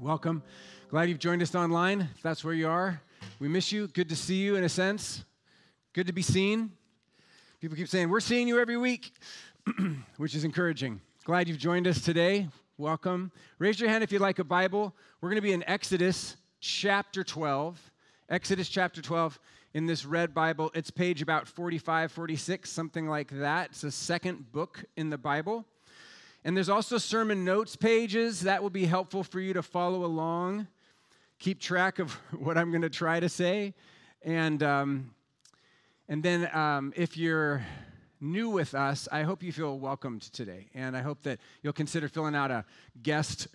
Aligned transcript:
Welcome. 0.00 0.42
Glad 0.90 1.08
you've 1.08 1.18
joined 1.18 1.40
us 1.40 1.54
online. 1.54 2.02
If 2.14 2.22
that's 2.22 2.44
where 2.44 2.52
you 2.52 2.68
are, 2.68 3.00
we 3.38 3.48
miss 3.48 3.72
you. 3.72 3.88
Good 3.88 4.10
to 4.10 4.16
see 4.16 4.34
you 4.34 4.56
in 4.56 4.64
a 4.64 4.68
sense. 4.68 5.24
Good 5.94 6.06
to 6.06 6.12
be 6.12 6.20
seen. 6.20 6.72
People 7.60 7.78
keep 7.78 7.88
saying, 7.88 8.10
We're 8.10 8.20
seeing 8.20 8.46
you 8.46 8.60
every 8.60 8.76
week, 8.76 9.14
which 10.18 10.34
is 10.34 10.44
encouraging. 10.44 11.00
Glad 11.24 11.48
you've 11.48 11.56
joined 11.56 11.86
us 11.86 12.02
today. 12.02 12.46
Welcome. 12.76 13.32
Raise 13.58 13.80
your 13.80 13.88
hand 13.88 14.04
if 14.04 14.12
you'd 14.12 14.20
like 14.20 14.38
a 14.38 14.44
Bible. 14.44 14.94
We're 15.22 15.30
going 15.30 15.38
to 15.38 15.42
be 15.42 15.54
in 15.54 15.66
Exodus 15.66 16.36
chapter 16.60 17.24
12. 17.24 17.80
Exodus 18.28 18.68
chapter 18.68 19.00
12 19.00 19.40
in 19.72 19.86
this 19.86 20.04
red 20.04 20.34
Bible. 20.34 20.70
It's 20.74 20.90
page 20.90 21.22
about 21.22 21.48
45, 21.48 22.12
46, 22.12 22.70
something 22.70 23.08
like 23.08 23.30
that. 23.30 23.70
It's 23.70 23.80
the 23.80 23.90
second 23.90 24.52
book 24.52 24.84
in 24.96 25.08
the 25.08 25.18
Bible. 25.18 25.64
And 26.46 26.56
there's 26.56 26.68
also 26.68 26.96
sermon 26.96 27.44
notes 27.44 27.74
pages 27.74 28.42
that 28.42 28.62
will 28.62 28.70
be 28.70 28.84
helpful 28.84 29.24
for 29.24 29.40
you 29.40 29.52
to 29.54 29.64
follow 29.64 30.04
along, 30.04 30.68
keep 31.40 31.60
track 31.60 31.98
of 31.98 32.12
what 32.38 32.56
I'm 32.56 32.70
going 32.70 32.82
to 32.82 32.88
try 32.88 33.18
to 33.18 33.28
say. 33.28 33.74
And, 34.22 34.62
um, 34.62 35.10
and 36.08 36.22
then 36.22 36.48
um, 36.56 36.92
if 36.94 37.16
you're 37.16 37.66
new 38.20 38.48
with 38.48 38.76
us, 38.76 39.08
I 39.10 39.24
hope 39.24 39.42
you 39.42 39.50
feel 39.50 39.76
welcomed 39.80 40.22
today. 40.22 40.68
And 40.72 40.96
I 40.96 41.02
hope 41.02 41.20
that 41.22 41.40
you'll 41.64 41.72
consider 41.72 42.06
filling 42.06 42.36
out 42.36 42.52
a 42.52 42.64
guest 43.02 43.48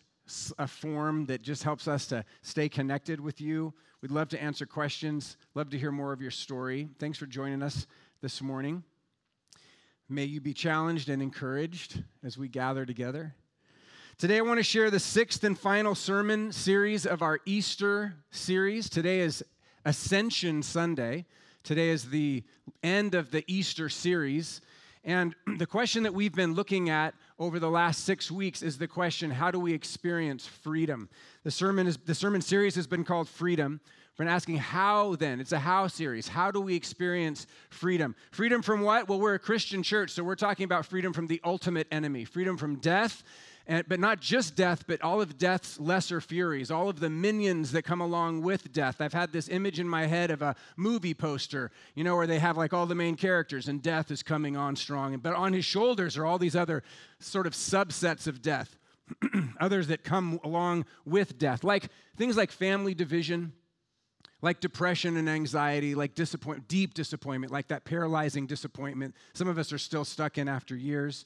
a 0.60 0.68
form 0.68 1.28
that 1.28 1.42
just 1.42 1.64
helps 1.64 1.88
us 1.88 2.08
to 2.08 2.26
stay 2.42 2.68
connected 2.68 3.22
with 3.22 3.40
you. 3.40 3.74
We'd 4.02 4.12
love 4.12 4.28
to 4.30 4.44
answer 4.44 4.66
questions, 4.66 5.38
love 5.56 5.70
to 5.70 5.78
hear 5.78 5.94
more 5.94 6.12
of 6.12 6.22
your 6.22 6.32
story. 6.32 6.90
Thanks 7.00 7.18
for 7.18 7.26
joining 7.26 7.64
us 7.64 7.88
this 8.22 8.42
morning. 8.42 8.84
May 10.12 10.26
you 10.26 10.42
be 10.42 10.54
challenged 10.54 11.08
and 11.08 11.22
encouraged 11.22 12.04
as 12.22 12.38
we 12.38 12.50
gather 12.50 12.86
together. 12.86 13.34
Today, 14.18 14.40
I 14.40 14.42
want 14.42 14.58
to 14.58 14.64
share 14.64 14.92
the 14.92 15.00
sixth 15.00 15.46
and 15.46 15.58
final 15.58 15.96
sermon 15.96 16.52
series 16.52 17.06
of 17.06 17.22
our 17.22 17.40
Easter 17.46 18.16
series. 18.30 18.90
Today 18.90 19.22
is 19.22 19.42
Ascension 19.86 20.64
Sunday. 20.64 21.28
Today 21.64 21.92
is 21.92 22.10
the 22.10 22.44
end 22.84 23.16
of 23.16 23.32
the 23.32 23.46
Easter 23.48 23.88
series. 23.88 24.60
And 25.06 25.34
the 25.58 25.66
question 25.66 26.04
that 26.04 26.14
we've 26.14 26.36
been 26.36 26.56
looking 26.56 26.90
at 26.90 27.16
over 27.40 27.58
the 27.58 27.70
last 27.70 28.04
six 28.04 28.30
weeks 28.30 28.62
is 28.62 28.78
the 28.78 28.90
question 28.90 29.32
how 29.32 29.50
do 29.50 29.62
we 29.62 29.74
experience 29.74 30.46
freedom? 30.46 31.08
The 31.46 31.52
sermon, 31.52 31.88
is, 31.88 31.96
the 31.96 32.16
sermon 32.16 32.42
series 32.42 32.76
has 32.76 32.86
been 32.86 33.06
called 33.06 33.30
Freedom. 33.30 33.80
We're 34.22 34.28
asking 34.28 34.58
how 34.58 35.16
then? 35.16 35.40
It's 35.40 35.52
a 35.52 35.58
how 35.58 35.88
series. 35.88 36.28
How 36.28 36.52
do 36.52 36.62
we 36.62 36.76
experience 36.76 37.48
freedom? 37.72 38.16
Freedom 38.30 38.62
from 38.62 38.82
what? 38.82 39.10
Well, 39.10 39.20
we're 39.20 39.34
a 39.34 39.40
Christian 39.40 39.82
church, 39.82 40.12
so 40.12 40.24
we're 40.24 40.36
talking 40.36 40.64
about 40.64 40.86
freedom 40.86 41.12
from 41.12 41.26
the 41.26 41.42
ultimate 41.44 41.88
enemy, 41.92 42.26
freedom 42.26 42.56
from 42.56 42.76
death, 42.76 43.24
and, 43.66 43.84
but 43.88 44.00
not 44.00 44.20
just 44.20 44.56
death, 44.56 44.84
but 44.86 45.02
all 45.02 45.24
of 45.24 45.40
death's 45.40 45.80
lesser 45.80 46.22
furies, 46.22 46.70
all 46.70 46.88
of 46.88 47.00
the 47.00 47.10
minions 47.10 47.72
that 47.72 47.82
come 47.82 48.00
along 48.00 48.44
with 48.44 48.72
death. 48.72 49.02
I've 49.02 49.12
had 49.12 49.34
this 49.34 49.50
image 49.50 49.80
in 49.80 49.90
my 49.90 50.06
head 50.06 50.30
of 50.30 50.44
a 50.44 50.56
movie 50.78 51.16
poster, 51.16 51.72
you 51.96 52.04
know, 52.04 52.16
where 52.16 52.28
they 52.28 52.38
have 52.38 52.58
like 52.58 52.74
all 52.74 52.86
the 52.86 52.94
main 52.94 53.16
characters 53.16 53.68
and 53.68 53.82
death 53.82 54.12
is 54.12 54.22
coming 54.22 54.56
on 54.56 54.76
strong. 54.76 55.18
But 55.18 55.34
on 55.34 55.52
his 55.52 55.66
shoulders 55.66 56.16
are 56.16 56.28
all 56.28 56.38
these 56.38 56.56
other 56.56 56.84
sort 57.20 57.48
of 57.48 57.54
subsets 57.54 58.28
of 58.28 58.44
death, 58.44 58.78
others 59.60 59.88
that 59.88 60.04
come 60.04 60.40
along 60.44 60.86
with 61.08 61.40
death, 61.40 61.64
like 61.64 61.90
things 62.18 62.38
like 62.38 62.52
family 62.52 62.94
division 62.94 63.54
like 64.42 64.60
depression 64.60 65.18
and 65.18 65.30
anxiety, 65.30 65.96
like 65.96 66.16
disappoint, 66.16 66.68
deep 66.68 66.94
disappointment, 66.94 67.52
like 67.52 67.68
that 67.68 67.86
paralyzing 67.86 68.48
disappointment 68.48 69.16
some 69.34 69.48
of 69.48 69.58
us 69.58 69.72
are 69.72 69.78
still 69.78 70.06
stuck 70.06 70.38
in 70.38 70.48
after 70.48 70.76
years. 70.76 71.26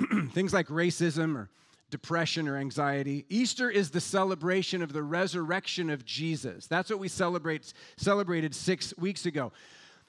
Things 0.32 0.52
like 0.52 0.68
racism 0.68 1.36
or 1.36 1.48
depression 1.90 2.48
or 2.48 2.56
anxiety. 2.56 3.24
Easter 3.28 3.70
is 3.70 3.90
the 3.90 4.00
celebration 4.00 4.82
of 4.82 4.92
the 4.92 5.02
resurrection 5.02 5.88
of 5.90 6.04
Jesus. 6.04 6.66
That's 6.66 6.90
what 6.90 6.98
we 6.98 7.08
celebrate 7.08 7.72
celebrated 7.96 8.54
6 8.54 8.94
weeks 8.98 9.26
ago. 9.26 9.52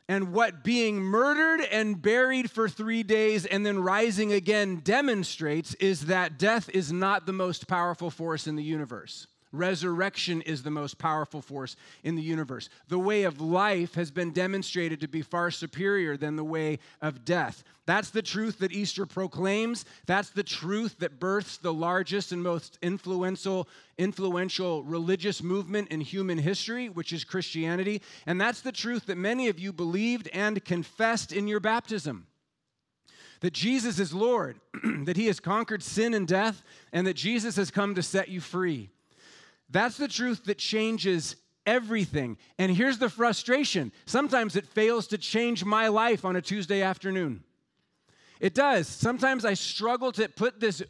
And 0.10 0.32
what 0.32 0.64
being 0.64 1.02
murdered 1.02 1.66
and 1.70 2.02
buried 2.02 2.50
for 2.50 2.70
3 2.70 3.04
days 3.04 3.46
and 3.46 3.66
then 3.66 3.80
rising 3.80 4.32
again 4.32 4.82
demonstrates 4.84 5.74
is 5.76 6.06
that 6.06 6.40
death 6.40 6.70
is 6.74 6.92
not 6.92 7.26
the 7.26 7.34
most 7.34 7.68
powerful 7.68 8.10
force 8.10 8.48
in 8.48 8.56
the 8.56 8.64
universe. 8.64 9.28
Resurrection 9.52 10.42
is 10.42 10.64
the 10.64 10.72
most 10.72 10.98
powerful 10.98 11.42
force 11.42 11.76
in 12.04 12.16
the 12.16 12.22
universe. 12.22 12.70
The 12.90 13.00
way 13.00 13.24
of 13.24 13.40
life 13.40 13.96
has 13.96 14.12
been 14.12 14.32
demonstrated 14.32 15.00
to 15.02 15.08
be 15.08 15.22
far 15.22 15.52
superior 15.52 16.18
than 16.18 16.36
the 16.36 16.44
way 16.44 16.80
of 17.02 17.24
death. 17.24 17.64
That's 17.86 18.10
the 18.10 18.22
truth 18.22 18.60
that 18.60 18.74
Easter 18.74 19.06
proclaims. 19.06 19.86
That's 20.06 20.32
the 20.32 20.44
truth 20.44 21.00
that 21.00 21.20
births 21.20 21.58
the 21.58 21.74
largest 21.74 22.34
and 22.34 22.44
most 22.44 22.78
influential, 22.82 23.70
influential 23.98 24.84
religious 24.84 25.42
movement 25.42 25.90
in 25.90 26.02
human 26.02 26.38
history, 26.38 26.90
which 26.90 27.14
is 27.14 27.24
Christianity. 27.24 28.02
And 28.26 28.42
that's 28.42 28.60
the 28.60 28.74
truth 28.74 29.06
that 29.06 29.18
many 29.18 29.48
of 29.48 29.60
you 29.60 29.72
believed 29.72 30.30
and 30.34 30.64
confessed 30.66 31.32
in 31.32 31.48
your 31.48 31.62
baptism 31.62 32.28
that 33.42 33.54
Jesus 33.54 34.00
is 34.00 34.14
Lord, 34.14 34.60
that 35.06 35.16
He 35.18 35.28
has 35.28 35.40
conquered 35.40 35.84
sin 35.84 36.14
and 36.14 36.28
death, 36.28 36.64
and 36.92 37.06
that 37.06 37.16
Jesus 37.16 37.56
has 37.56 37.72
come 37.72 37.96
to 37.96 38.04
set 38.04 38.30
you 38.30 38.42
free. 38.42 38.90
That's 39.70 39.98
the 39.98 40.08
truth 40.08 40.46
that 40.46 40.58
changes 40.58 41.36
everything. 41.66 42.38
And 42.58 42.72
here's 42.72 42.98
the 42.98 43.10
frustration 43.10 43.92
sometimes 44.06 44.56
it 44.56 44.66
fails 44.66 45.08
to 45.08 45.18
change 45.18 45.66
my 45.66 45.90
life 45.90 46.26
on 46.26 46.36
a 46.36 46.42
Tuesday 46.42 46.82
afternoon. 46.82 47.44
It 48.40 48.54
does. 48.54 48.88
Sometimes 48.88 49.46
I 49.46 49.56
struggle 49.56 50.12
to 50.14 50.30
put 50.30 50.60
this 50.60 50.82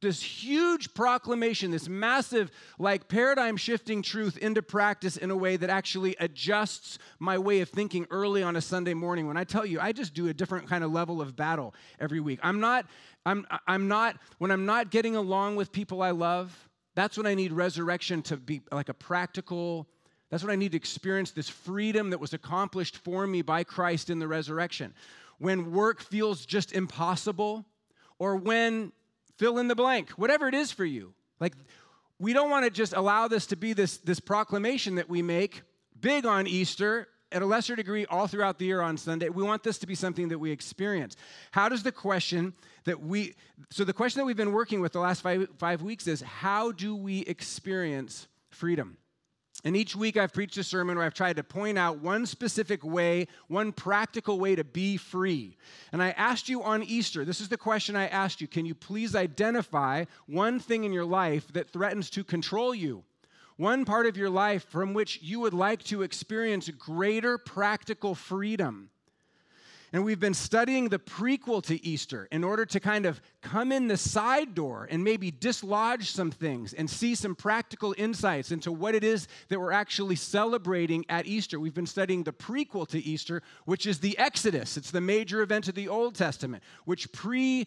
this 0.00 0.22
huge 0.22 0.94
proclamation, 0.94 1.70
this 1.70 1.88
massive, 1.88 2.50
like 2.78 3.08
paradigm 3.08 3.56
shifting 3.56 4.02
truth 4.02 4.38
into 4.38 4.62
practice 4.62 5.16
in 5.16 5.30
a 5.30 5.36
way 5.36 5.56
that 5.56 5.68
actually 5.68 6.16
adjusts 6.18 6.98
my 7.18 7.36
way 7.36 7.60
of 7.60 7.68
thinking 7.68 8.06
early 8.10 8.42
on 8.42 8.56
a 8.56 8.60
Sunday 8.60 8.94
morning. 8.94 9.26
When 9.26 9.36
I 9.36 9.44
tell 9.44 9.66
you, 9.66 9.78
I 9.78 9.92
just 9.92 10.14
do 10.14 10.28
a 10.28 10.34
different 10.34 10.68
kind 10.68 10.82
of 10.84 10.90
level 10.90 11.20
of 11.20 11.36
battle 11.36 11.74
every 11.98 12.20
week. 12.20 12.40
I'm 12.42 12.60
not, 12.60 12.86
I'm, 13.26 13.46
I'm 13.66 13.88
not, 13.88 14.16
when 14.38 14.50
I'm 14.50 14.64
not 14.64 14.90
getting 14.90 15.16
along 15.16 15.56
with 15.56 15.70
people 15.70 16.02
I 16.02 16.12
love, 16.12 16.69
that's 17.00 17.16
when 17.16 17.26
I 17.26 17.34
need 17.34 17.52
resurrection 17.52 18.20
to 18.24 18.36
be 18.36 18.60
like 18.70 18.90
a 18.90 18.94
practical, 18.94 19.88
that's 20.28 20.42
what 20.42 20.52
I 20.52 20.56
need 20.56 20.72
to 20.72 20.76
experience 20.76 21.30
this 21.30 21.48
freedom 21.48 22.10
that 22.10 22.20
was 22.20 22.34
accomplished 22.34 22.98
for 22.98 23.26
me 23.26 23.40
by 23.40 23.64
Christ 23.64 24.10
in 24.10 24.18
the 24.18 24.28
resurrection. 24.28 24.92
When 25.38 25.72
work 25.72 26.02
feels 26.02 26.44
just 26.44 26.72
impossible, 26.72 27.64
or 28.18 28.36
when 28.36 28.92
fill 29.38 29.58
in 29.58 29.68
the 29.68 29.74
blank, 29.74 30.10
whatever 30.10 30.46
it 30.46 30.54
is 30.54 30.70
for 30.70 30.84
you. 30.84 31.14
Like, 31.40 31.54
we 32.18 32.34
don't 32.34 32.50
want 32.50 32.66
to 32.66 32.70
just 32.70 32.92
allow 32.92 33.28
this 33.28 33.46
to 33.46 33.56
be 33.56 33.72
this, 33.72 33.96
this 33.96 34.20
proclamation 34.20 34.96
that 34.96 35.08
we 35.08 35.22
make 35.22 35.62
big 35.98 36.26
on 36.26 36.46
Easter 36.46 37.08
at 37.32 37.40
a 37.40 37.46
lesser 37.46 37.74
degree 37.74 38.04
all 38.06 38.26
throughout 38.26 38.58
the 38.58 38.66
year 38.66 38.82
on 38.82 38.98
Sunday. 38.98 39.30
We 39.30 39.42
want 39.42 39.62
this 39.62 39.78
to 39.78 39.86
be 39.86 39.94
something 39.94 40.28
that 40.28 40.38
we 40.38 40.50
experience. 40.50 41.16
How 41.52 41.70
does 41.70 41.82
the 41.82 41.92
question 41.92 42.52
that 42.84 43.02
we, 43.02 43.34
so 43.70 43.84
the 43.84 43.92
question 43.92 44.20
that 44.20 44.24
we've 44.24 44.36
been 44.36 44.52
working 44.52 44.80
with 44.80 44.92
the 44.92 45.00
last 45.00 45.22
five, 45.22 45.48
five 45.58 45.82
weeks 45.82 46.06
is 46.06 46.20
how 46.20 46.72
do 46.72 46.96
we 46.96 47.20
experience 47.20 48.28
freedom? 48.50 48.96
And 49.62 49.76
each 49.76 49.94
week 49.94 50.16
I've 50.16 50.32
preached 50.32 50.56
a 50.56 50.64
sermon 50.64 50.96
where 50.96 51.04
I've 51.04 51.14
tried 51.14 51.36
to 51.36 51.44
point 51.44 51.76
out 51.76 51.98
one 51.98 52.24
specific 52.24 52.82
way, 52.82 53.26
one 53.48 53.72
practical 53.72 54.38
way 54.38 54.56
to 54.56 54.64
be 54.64 54.96
free. 54.96 55.56
And 55.92 56.02
I 56.02 56.10
asked 56.12 56.48
you 56.48 56.62
on 56.62 56.82
Easter, 56.82 57.26
this 57.26 57.42
is 57.42 57.50
the 57.50 57.58
question 57.58 57.94
I 57.94 58.06
asked 58.08 58.40
you 58.40 58.48
can 58.48 58.64
you 58.64 58.74
please 58.74 59.14
identify 59.14 60.06
one 60.26 60.58
thing 60.58 60.84
in 60.84 60.92
your 60.92 61.04
life 61.04 61.52
that 61.52 61.68
threatens 61.68 62.08
to 62.10 62.24
control 62.24 62.74
you? 62.74 63.04
one 63.60 63.84
part 63.84 64.06
of 64.06 64.16
your 64.16 64.30
life 64.30 64.66
from 64.70 64.94
which 64.94 65.20
you 65.20 65.38
would 65.38 65.52
like 65.52 65.82
to 65.82 66.00
experience 66.00 66.70
greater 66.70 67.36
practical 67.36 68.14
freedom. 68.14 68.88
And 69.92 70.04
we've 70.04 70.20
been 70.20 70.34
studying 70.34 70.88
the 70.88 71.00
prequel 71.00 71.62
to 71.64 71.84
Easter 71.84 72.28
in 72.30 72.44
order 72.44 72.64
to 72.64 72.78
kind 72.78 73.06
of 73.06 73.20
come 73.42 73.72
in 73.72 73.88
the 73.88 73.96
side 73.96 74.54
door 74.54 74.86
and 74.88 75.02
maybe 75.02 75.32
dislodge 75.32 76.12
some 76.12 76.30
things 76.30 76.72
and 76.72 76.88
see 76.88 77.16
some 77.16 77.34
practical 77.34 77.94
insights 77.98 78.52
into 78.52 78.70
what 78.70 78.94
it 78.94 79.02
is 79.02 79.26
that 79.48 79.58
we're 79.58 79.72
actually 79.72 80.14
celebrating 80.14 81.04
at 81.08 81.26
Easter. 81.26 81.58
We've 81.58 81.74
been 81.74 81.86
studying 81.86 82.22
the 82.22 82.32
prequel 82.32 82.86
to 82.88 83.04
Easter, 83.04 83.42
which 83.64 83.84
is 83.84 83.98
the 83.98 84.16
Exodus. 84.16 84.76
It's 84.76 84.92
the 84.92 85.00
major 85.00 85.42
event 85.42 85.66
of 85.66 85.74
the 85.74 85.88
Old 85.88 86.14
Testament, 86.14 86.62
which 86.84 87.10
pre 87.10 87.66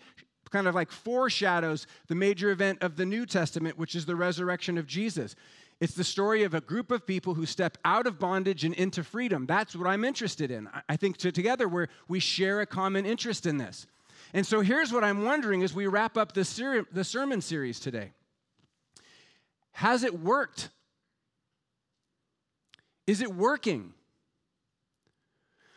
kind 0.54 0.68
of 0.68 0.76
like 0.76 0.92
foreshadows 0.92 1.88
the 2.08 2.16
major 2.16 2.52
event 2.52 2.78
of 2.84 2.96
the 2.96 3.06
New 3.06 3.26
Testament, 3.26 3.78
which 3.78 3.96
is 3.96 4.06
the 4.06 4.16
resurrection 4.16 4.78
of 4.78 4.86
Jesus. 4.86 5.36
It's 5.84 5.96
the 5.96 6.04
story 6.06 6.44
of 6.44 6.54
a 6.54 6.62
group 6.62 6.92
of 6.92 7.06
people 7.06 7.34
who 7.34 7.46
step 7.46 7.78
out 7.84 8.08
of 8.08 8.18
bondage 8.18 8.64
and 8.64 8.74
into 8.74 9.04
freedom. 9.04 9.46
That's 9.46 9.76
what 9.76 9.86
I'm 9.86 10.06
interested 10.06 10.50
in. 10.50 10.70
I 10.88 10.96
think 10.96 11.18
together 11.18 11.68
we 11.68 11.88
we 12.08 12.22
share 12.22 12.62
a 12.62 12.66
common 12.66 13.06
interest 13.06 13.46
in 13.46 13.58
this. 13.58 13.86
And 14.34 14.48
so 14.48 14.62
here's 14.62 14.94
what 14.94 15.04
I'm 15.04 15.26
wondering 15.26 15.62
as 15.62 15.74
we 15.74 15.88
wrap 15.88 16.16
up 16.16 16.32
the, 16.32 16.46
ser- 16.46 16.88
the 16.90 17.04
sermon 17.04 17.42
series 17.42 17.82
today 17.82 18.14
Has 19.74 20.06
it 20.06 20.18
worked? 20.18 20.70
Is 23.06 23.20
it 23.20 23.36
working? 23.36 23.94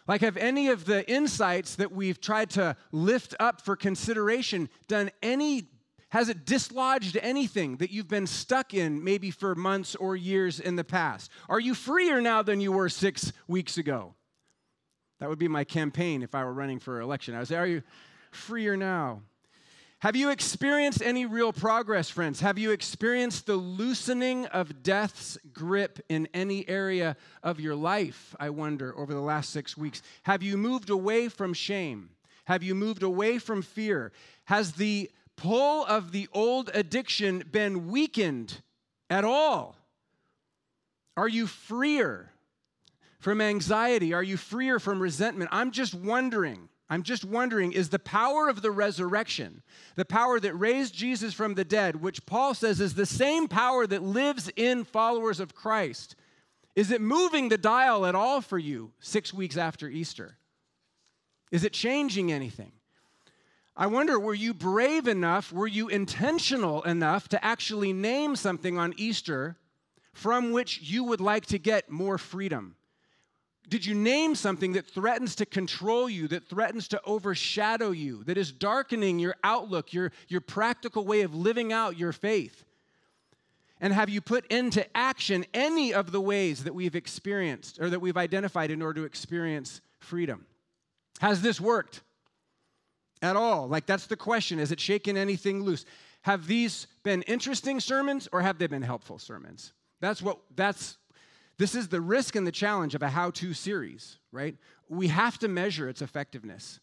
Like, 0.07 0.21
have 0.21 0.37
any 0.37 0.69
of 0.69 0.85
the 0.85 1.05
insights 1.11 1.75
that 1.75 1.91
we've 1.91 2.21
tried 2.21 2.51
to 2.51 2.77
lift 2.93 3.35
up 3.41 3.61
for 3.61 3.75
consideration 3.75 4.69
done 4.87 5.11
any 5.21 5.67
Has 6.11 6.29
it 6.29 6.45
dislodged 6.45 7.19
anything 7.21 7.79
that 7.79 7.91
you've 7.91 8.09
been 8.09 8.27
stuck 8.27 8.73
in 8.75 9.03
maybe 9.03 9.31
for 9.31 9.55
months 9.55 9.95
or 9.97 10.15
years 10.15 10.61
in 10.61 10.77
the 10.77 10.85
past? 10.85 11.31
Are 11.49 11.61
you 11.61 11.75
freer 11.75 12.21
now 12.21 12.43
than 12.43 12.61
you 12.61 12.71
were 12.73 12.89
six 12.89 13.33
weeks 13.49 13.77
ago? 13.77 14.15
That 15.19 15.29
would 15.29 15.39
be 15.39 15.49
my 15.49 15.65
campaign 15.65 16.23
if 16.23 16.35
I 16.35 16.45
were 16.45 16.53
running 16.53 16.79
for 16.79 17.01
election. 17.01 17.35
I 17.35 17.39
would 17.39 17.49
say, 17.49 17.57
Are 17.57 17.67
you 17.67 17.83
freer 18.31 18.77
now? 18.77 19.23
Have 20.01 20.15
you 20.15 20.29
experienced 20.29 21.03
any 21.03 21.25
real 21.25 21.55
progress, 21.55 22.11
friends? 22.11 22.41
Have 22.41 22.59
you 22.59 22.71
experienced 22.71 23.47
the 23.47 23.57
loosening 23.57 24.45
of 24.47 24.83
death's 24.83 25.39
grip 25.55 25.99
in 26.11 26.29
any 26.35 26.69
area 26.69 27.17
of 27.43 27.61
your 27.61 27.75
life, 27.75 28.37
I 28.39 28.51
wonder, 28.51 28.97
over 28.97 29.15
the 29.15 29.21
last 29.21 29.51
six 29.51 29.75
weeks? 29.75 30.03
Have 30.25 30.43
you 30.43 30.59
moved 30.59 30.91
away 30.91 31.29
from 31.29 31.55
shame? 31.55 32.11
Have 32.45 32.63
you 32.63 32.75
moved 32.75 33.03
away 33.03 33.39
from 33.39 33.63
fear? 33.63 34.13
Has 34.45 34.73
the 34.73 35.11
pull 35.37 35.85
of 35.85 36.13
the 36.13 36.29
old 36.33 36.71
addiction 36.75 37.45
been 37.51 37.89
weakened 37.89 38.63
at 39.09 39.25
all? 39.25 39.77
Are 41.17 41.29
you 41.29 41.47
freer 41.47 42.33
from 43.19 43.41
anxiety? 43.41 44.13
Are 44.13 44.23
you 44.23 44.37
freer 44.37 44.79
from 44.79 45.01
resentment? 45.01 45.51
I'm 45.53 45.71
just 45.71 45.95
wondering 45.95 46.69
I'm 46.89 47.03
just 47.03 47.25
wondering 47.25 47.73
is 47.73 47.89
the 47.89 47.99
power 47.99 48.49
of 48.49 48.63
the 48.63 48.71
resurrection, 48.71 49.63
the 49.97 50.05
power 50.05 50.39
that 50.39 50.55
raised 50.55 50.95
Jesus 50.95 51.35
from 51.35 51.55
the 51.55 51.65
dead, 51.65 52.01
which 52.01 52.25
Paul 52.27 52.55
says 52.55 52.81
is 52.81 52.95
the 52.95 53.07
same 53.07 53.49
power 53.49 53.87
that 53.87 54.03
lives 54.03 54.51
in 54.55 54.85
followers 54.85 55.41
of 55.41 55.55
Christ, 55.55 56.15
is 56.77 56.91
it 56.91 57.01
moving 57.01 57.49
the 57.49 57.59
dial 57.59 58.07
at 58.07 58.15
all 58.15 58.41
for 58.41 58.59
you 58.59 58.93
six 59.01 59.35
weeks 59.35 59.57
after 59.57 59.89
Easter? 59.89 60.37
Is 61.51 61.65
it 61.65 61.73
changing 61.73 62.31
anything? 62.31 62.73
I 63.77 63.87
wonder, 63.89 64.19
were 64.19 64.35
you 64.35 64.55
brave 64.55 65.07
enough, 65.07 65.53
were 65.53 65.67
you 65.67 65.89
intentional 65.89 66.83
enough 66.85 67.29
to 67.29 67.45
actually 67.45 67.93
name 67.93 68.35
something 68.35 68.79
on 68.79 68.95
Easter 68.97 69.57
from 70.15 70.53
which 70.53 70.81
you 70.81 71.05
would 71.05 71.21
like 71.21 71.45
to 71.47 71.59
get 71.59 71.91
more 71.91 72.17
freedom? 72.17 72.77
Did 73.69 73.85
you 73.85 73.95
name 73.95 74.35
something 74.35 74.73
that 74.75 74.87
threatens 74.87 75.35
to 75.37 75.47
control 75.47 76.09
you, 76.09 76.27
that 76.29 76.49
threatens 76.49 76.89
to 76.89 77.01
overshadow 77.05 77.91
you, 77.91 78.25
that 78.25 78.39
is 78.39 78.51
darkening 78.51 79.19
your 79.19 79.35
outlook, 79.45 79.93
your, 79.93 80.13
your 80.29 80.41
practical 80.41 81.05
way 81.05 81.23
of 81.23 81.35
living 81.35 81.73
out 81.73 81.99
your 81.99 82.13
faith? 82.13 82.65
And 83.79 83.93
have 83.93 84.09
you 84.09 84.23
put 84.23 84.47
into 84.47 84.87
action 84.97 85.45
any 85.53 85.93
of 85.93 86.13
the 86.13 86.21
ways 86.21 86.65
that 86.65 86.75
we've 86.75 86.97
experienced 86.97 87.79
or 87.79 87.91
that 87.91 88.01
we've 88.01 88.17
identified 88.17 88.71
in 88.71 88.81
order 88.81 89.03
to 89.03 89.07
experience 89.07 89.83
freedom? 89.99 90.47
Has 91.21 91.43
this 91.43 91.61
worked 91.61 92.03
at 93.27 93.37
all? 93.37 93.69
Like, 93.69 93.85
that's 93.85 94.07
the 94.07 94.17
question. 94.17 94.59
Has 94.59 94.73
it 94.73 94.81
shaken 94.81 95.17
anything 95.17 95.63
loose? 95.63 95.85
Have 96.23 96.47
these 96.47 96.87
been 97.03 97.23
interesting 97.23 97.81
sermons 97.81 98.29
or 98.33 98.41
have 98.41 98.59
they 98.59 98.67
been 98.67 98.83
helpful 98.83 99.19
sermons? 99.19 99.73
That's 100.01 100.23
what, 100.23 100.39
that's 100.55 100.97
this 101.59 101.75
is 101.75 101.89
the 101.89 102.01
risk 102.01 102.37
and 102.37 102.47
the 102.47 102.53
challenge 102.53 102.95
of 102.95 103.03
a 103.03 103.09
how 103.09 103.31
to 103.31 103.55
series, 103.55 104.19
right? 104.33 104.57
We 104.89 105.09
have 105.09 105.39
to 105.39 105.49
measure 105.49 105.89
its 105.89 106.03
effectiveness. 106.03 106.81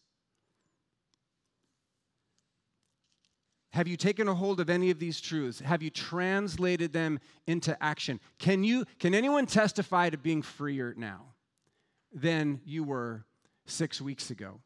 Have 3.72 3.88
you 3.88 3.96
taken 3.96 4.28
a 4.28 4.34
hold 4.34 4.60
of 4.60 4.70
any 4.70 4.90
of 4.90 5.00
these 5.00 5.20
truths? 5.20 5.58
Have 5.58 5.82
you 5.82 5.90
translated 5.90 6.92
them 6.92 7.18
into 7.46 7.80
action? 7.82 8.20
Can 8.38 8.62
you 8.62 8.84
can 9.00 9.14
anyone 9.14 9.46
testify 9.46 10.10
to 10.10 10.16
being 10.16 10.42
freer 10.42 10.94
now 10.96 11.22
than 12.12 12.60
you 12.64 12.84
were 12.84 13.24
6 13.66 14.00
weeks 14.00 14.30
ago? 14.30 14.60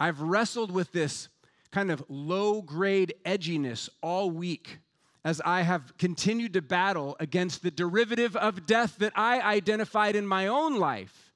I've 0.00 0.22
wrestled 0.22 0.70
with 0.70 0.92
this 0.92 1.28
kind 1.70 1.90
of 1.90 2.02
low 2.08 2.62
grade 2.62 3.14
edginess 3.26 3.90
all 4.02 4.30
week 4.30 4.78
as 5.26 5.42
I 5.44 5.60
have 5.60 5.96
continued 5.98 6.54
to 6.54 6.62
battle 6.62 7.18
against 7.20 7.62
the 7.62 7.70
derivative 7.70 8.34
of 8.34 8.64
death 8.64 8.96
that 8.98 9.12
I 9.14 9.42
identified 9.42 10.16
in 10.16 10.26
my 10.26 10.46
own 10.46 10.78
life 10.78 11.34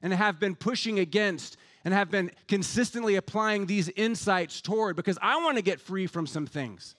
and 0.00 0.14
have 0.14 0.40
been 0.40 0.56
pushing 0.56 0.98
against 0.98 1.58
and 1.84 1.92
have 1.92 2.10
been 2.10 2.30
consistently 2.48 3.16
applying 3.16 3.66
these 3.66 3.90
insights 3.90 4.62
toward 4.62 4.96
because 4.96 5.18
I 5.20 5.36
want 5.36 5.58
to 5.58 5.62
get 5.62 5.78
free 5.78 6.06
from 6.06 6.26
some 6.26 6.46
things. 6.46 6.94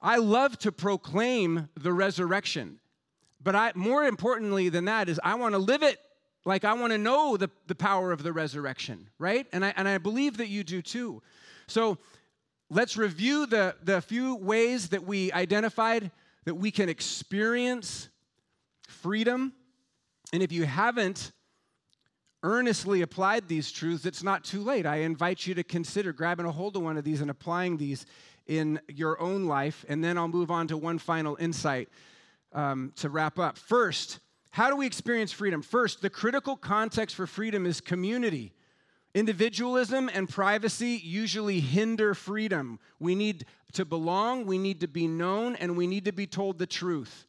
I 0.00 0.16
love 0.16 0.58
to 0.60 0.72
proclaim 0.72 1.68
the 1.76 1.92
resurrection, 1.92 2.80
but 3.42 3.54
I, 3.54 3.72
more 3.74 4.04
importantly 4.04 4.70
than 4.70 4.86
that 4.86 5.10
is 5.10 5.20
I 5.22 5.34
want 5.34 5.52
to 5.52 5.58
live 5.58 5.82
it 5.82 5.98
like 6.48 6.64
I 6.64 6.72
want 6.72 6.92
to 6.92 6.98
know 6.98 7.36
the, 7.36 7.50
the 7.66 7.74
power 7.74 8.10
of 8.10 8.22
the 8.22 8.32
resurrection, 8.32 9.10
right? 9.18 9.46
And 9.52 9.62
I, 9.62 9.74
and 9.76 9.86
I 9.86 9.98
believe 9.98 10.38
that 10.38 10.48
you 10.48 10.64
do 10.64 10.80
too. 10.80 11.22
So 11.66 11.98
let's 12.70 12.96
review 12.96 13.44
the, 13.44 13.76
the 13.82 14.00
few 14.00 14.34
ways 14.34 14.88
that 14.88 15.04
we 15.04 15.30
identified 15.32 16.10
that 16.46 16.54
we 16.54 16.70
can 16.70 16.88
experience 16.88 18.08
freedom. 18.88 19.52
And 20.32 20.42
if 20.42 20.50
you 20.50 20.64
haven't 20.64 21.32
earnestly 22.42 23.02
applied 23.02 23.46
these 23.46 23.70
truths, 23.70 24.06
it's 24.06 24.22
not 24.22 24.42
too 24.42 24.62
late. 24.62 24.86
I 24.86 25.00
invite 25.00 25.46
you 25.46 25.54
to 25.54 25.62
consider 25.62 26.14
grabbing 26.14 26.46
a 26.46 26.52
hold 26.52 26.76
of 26.76 26.82
one 26.82 26.96
of 26.96 27.04
these 27.04 27.20
and 27.20 27.30
applying 27.30 27.76
these 27.76 28.06
in 28.46 28.80
your 28.88 29.20
own 29.20 29.44
life. 29.44 29.84
And 29.86 30.02
then 30.02 30.16
I'll 30.16 30.28
move 30.28 30.50
on 30.50 30.66
to 30.68 30.78
one 30.78 30.96
final 30.96 31.36
insight 31.38 31.90
um, 32.54 32.94
to 32.96 33.10
wrap 33.10 33.38
up. 33.38 33.58
First, 33.58 34.20
how 34.58 34.68
do 34.68 34.74
we 34.74 34.86
experience 34.86 35.30
freedom? 35.30 35.62
First, 35.62 36.02
the 36.02 36.10
critical 36.10 36.56
context 36.56 37.14
for 37.14 37.28
freedom 37.28 37.64
is 37.64 37.80
community. 37.80 38.52
Individualism 39.14 40.10
and 40.12 40.28
privacy 40.28 41.00
usually 41.04 41.60
hinder 41.60 42.12
freedom. 42.12 42.80
We 42.98 43.14
need 43.14 43.44
to 43.74 43.84
belong, 43.84 44.46
we 44.46 44.58
need 44.58 44.80
to 44.80 44.88
be 44.88 45.06
known, 45.06 45.54
and 45.54 45.76
we 45.76 45.86
need 45.86 46.06
to 46.06 46.12
be 46.12 46.26
told 46.26 46.58
the 46.58 46.66
truth. 46.66 47.28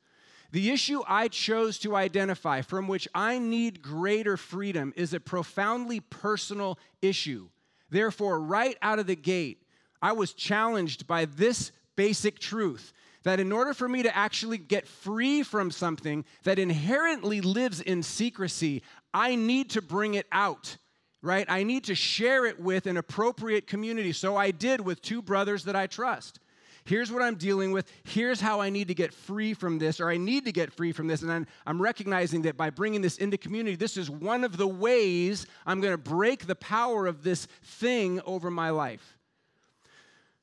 The 0.53 0.71
issue 0.71 1.03
I 1.07 1.27
chose 1.27 1.77
to 1.81 1.95
identify, 1.95 2.61
from 2.63 2.87
which 2.87 3.07
I 3.13 3.37
need 3.37 3.83
greater 3.83 4.35
freedom, 4.35 4.91
is 4.95 5.13
a 5.13 5.19
profoundly 5.19 6.00
personal 6.00 6.79
issue. 7.00 7.50
Therefore, 7.91 8.41
right 8.41 8.75
out 8.81 8.98
of 8.98 9.05
the 9.05 9.15
gate, 9.15 9.62
I 10.01 10.13
was 10.13 10.33
challenged 10.33 11.05
by 11.05 11.25
this 11.25 11.74
basic 11.95 12.39
truth 12.39 12.91
that 13.23 13.39
in 13.39 13.51
order 13.51 13.73
for 13.73 13.89
me 13.89 14.03
to 14.03 14.15
actually 14.15 14.57
get 14.57 14.88
free 14.88 15.43
from 15.43 15.71
something 15.71 16.25
that 16.43 16.59
inherently 16.59 17.41
lives 17.41 17.81
in 17.81 18.03
secrecy, 18.03 18.81
I 19.13 19.35
need 19.35 19.71
to 19.71 19.81
bring 19.81 20.13
it 20.15 20.27
out 20.31 20.77
right? 21.21 21.45
I 21.49 21.63
need 21.63 21.85
to 21.85 21.95
share 21.95 22.45
it 22.45 22.59
with 22.59 22.85
an 22.85 22.97
appropriate 22.97 23.67
community. 23.67 24.13
So 24.13 24.38
I 24.38 24.51
did 24.51 24.81
with 24.81 25.01
two 25.01 25.21
brothers 25.21 25.65
that 25.65 25.75
I 25.75 25.88
trust. 25.88 26.39
Here's 26.85 27.11
what 27.11 27.21
I'm 27.21 27.35
dealing 27.35 27.71
with. 27.71 27.91
Here's 28.03 28.41
how 28.41 28.61
I 28.61 28.69
need 28.69 28.88
to 28.88 28.95
get 28.95 29.13
free 29.13 29.53
from 29.53 29.77
this, 29.77 29.99
or 29.99 30.09
I 30.09 30.17
need 30.17 30.45
to 30.45 30.51
get 30.51 30.73
free 30.73 30.91
from 30.91 31.07
this. 31.07 31.21
And 31.21 31.45
I'm, 31.67 31.81
recognizing 31.81 32.41
that 32.43 32.57
by 32.57 32.69
bringing 32.69 33.01
this 33.01 33.17
into 33.17 33.38
community, 33.38 33.75
this 33.75 33.97
is 33.97 34.09
one 34.09 34.43
of 34.43 34.57
the 34.57 34.67
ways 34.67 35.45
I'm 35.65 35.81
going 35.81 35.93
to 35.93 35.97
break 35.97 36.47
the 36.47 36.55
power 36.55 37.05
of 37.05 37.21
this 37.21 37.45
thing 37.63 38.21
over 38.25 38.49
my 38.49 38.69
life. 38.69 39.18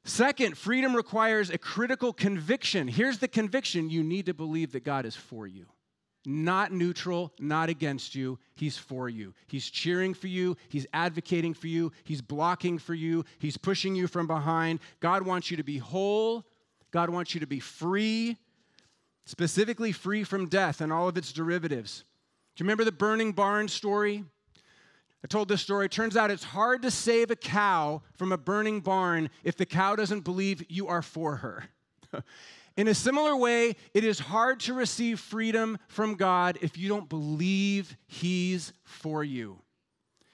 Second, 0.06 0.56
freedom 0.56 0.94
requires 0.94 1.50
a 1.50 1.58
critical 1.58 2.12
conviction. 2.12 2.86
Here's 2.86 3.18
the 3.18 3.26
conviction 3.26 3.90
you 3.90 4.04
need 4.04 4.26
to 4.26 4.34
believe 4.34 4.72
that 4.72 4.84
God 4.84 5.04
is 5.04 5.16
for 5.16 5.46
you 5.46 5.66
not 6.28 6.72
neutral, 6.72 7.32
not 7.38 7.68
against 7.68 8.16
you. 8.16 8.36
He's 8.56 8.76
for 8.76 9.08
you. 9.08 9.32
He's 9.46 9.70
cheering 9.70 10.12
for 10.12 10.26
you. 10.26 10.56
He's 10.68 10.84
advocating 10.92 11.54
for 11.54 11.68
you. 11.68 11.92
He's 12.02 12.20
blocking 12.20 12.78
for 12.78 12.94
you. 12.94 13.24
He's 13.38 13.56
pushing 13.56 13.94
you 13.94 14.08
from 14.08 14.26
behind. 14.26 14.80
God 14.98 15.22
wants 15.22 15.52
you 15.52 15.56
to 15.56 15.62
be 15.62 15.78
whole. 15.78 16.44
God 16.90 17.10
wants 17.10 17.32
you 17.32 17.40
to 17.40 17.46
be 17.46 17.60
free, 17.60 18.36
specifically 19.24 19.92
free 19.92 20.24
from 20.24 20.48
death 20.48 20.80
and 20.80 20.92
all 20.92 21.08
of 21.08 21.16
its 21.16 21.32
derivatives. 21.32 22.02
Do 22.56 22.62
you 22.62 22.64
remember 22.64 22.84
the 22.84 22.92
burning 22.92 23.30
barn 23.32 23.68
story? 23.68 24.24
I 25.24 25.26
told 25.26 25.48
this 25.48 25.62
story. 25.62 25.88
Turns 25.88 26.16
out 26.16 26.30
it's 26.30 26.44
hard 26.44 26.82
to 26.82 26.90
save 26.90 27.30
a 27.30 27.36
cow 27.36 28.02
from 28.14 28.32
a 28.32 28.38
burning 28.38 28.80
barn 28.80 29.30
if 29.42 29.56
the 29.56 29.66
cow 29.66 29.96
doesn't 29.96 30.20
believe 30.20 30.64
you 30.68 30.88
are 30.88 31.02
for 31.02 31.36
her. 31.36 31.64
In 32.76 32.88
a 32.88 32.94
similar 32.94 33.34
way, 33.34 33.74
it 33.94 34.04
is 34.04 34.18
hard 34.18 34.60
to 34.60 34.74
receive 34.74 35.18
freedom 35.18 35.78
from 35.88 36.14
God 36.14 36.58
if 36.60 36.76
you 36.76 36.88
don't 36.88 37.08
believe 37.08 37.96
He's 38.06 38.72
for 38.84 39.24
you. 39.24 39.62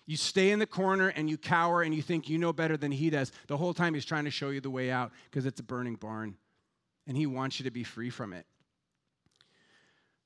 You 0.07 0.17
stay 0.17 0.51
in 0.51 0.59
the 0.59 0.67
corner 0.67 1.09
and 1.09 1.31
you 1.31 1.39
cower 1.39 1.83
and 1.83 1.95
you 1.95 2.03
think 2.03 2.29
you 2.29 2.37
know 2.37 2.53
better 2.53 2.77
than 2.77 2.91
He 2.91 3.11
does. 3.11 3.31
The 3.47 3.57
whole 3.57 3.73
time 3.73 3.95
He's 3.95 4.05
trying 4.05 4.25
to 4.25 4.31
show 4.31 4.51
you 4.51 4.61
the 4.61 4.71
way 4.71 4.91
out 4.91 5.13
because 5.31 5.47
it's 5.47 5.61
a 5.61 5.63
burning 5.63 5.95
barn 5.95 6.37
and 7.07 7.17
He 7.17 7.27
wants 7.27 7.61
you 7.61 7.65
to 7.65 7.71
be 7.71 7.85
free 7.85 8.11
from 8.11 8.33
it. 8.33 8.45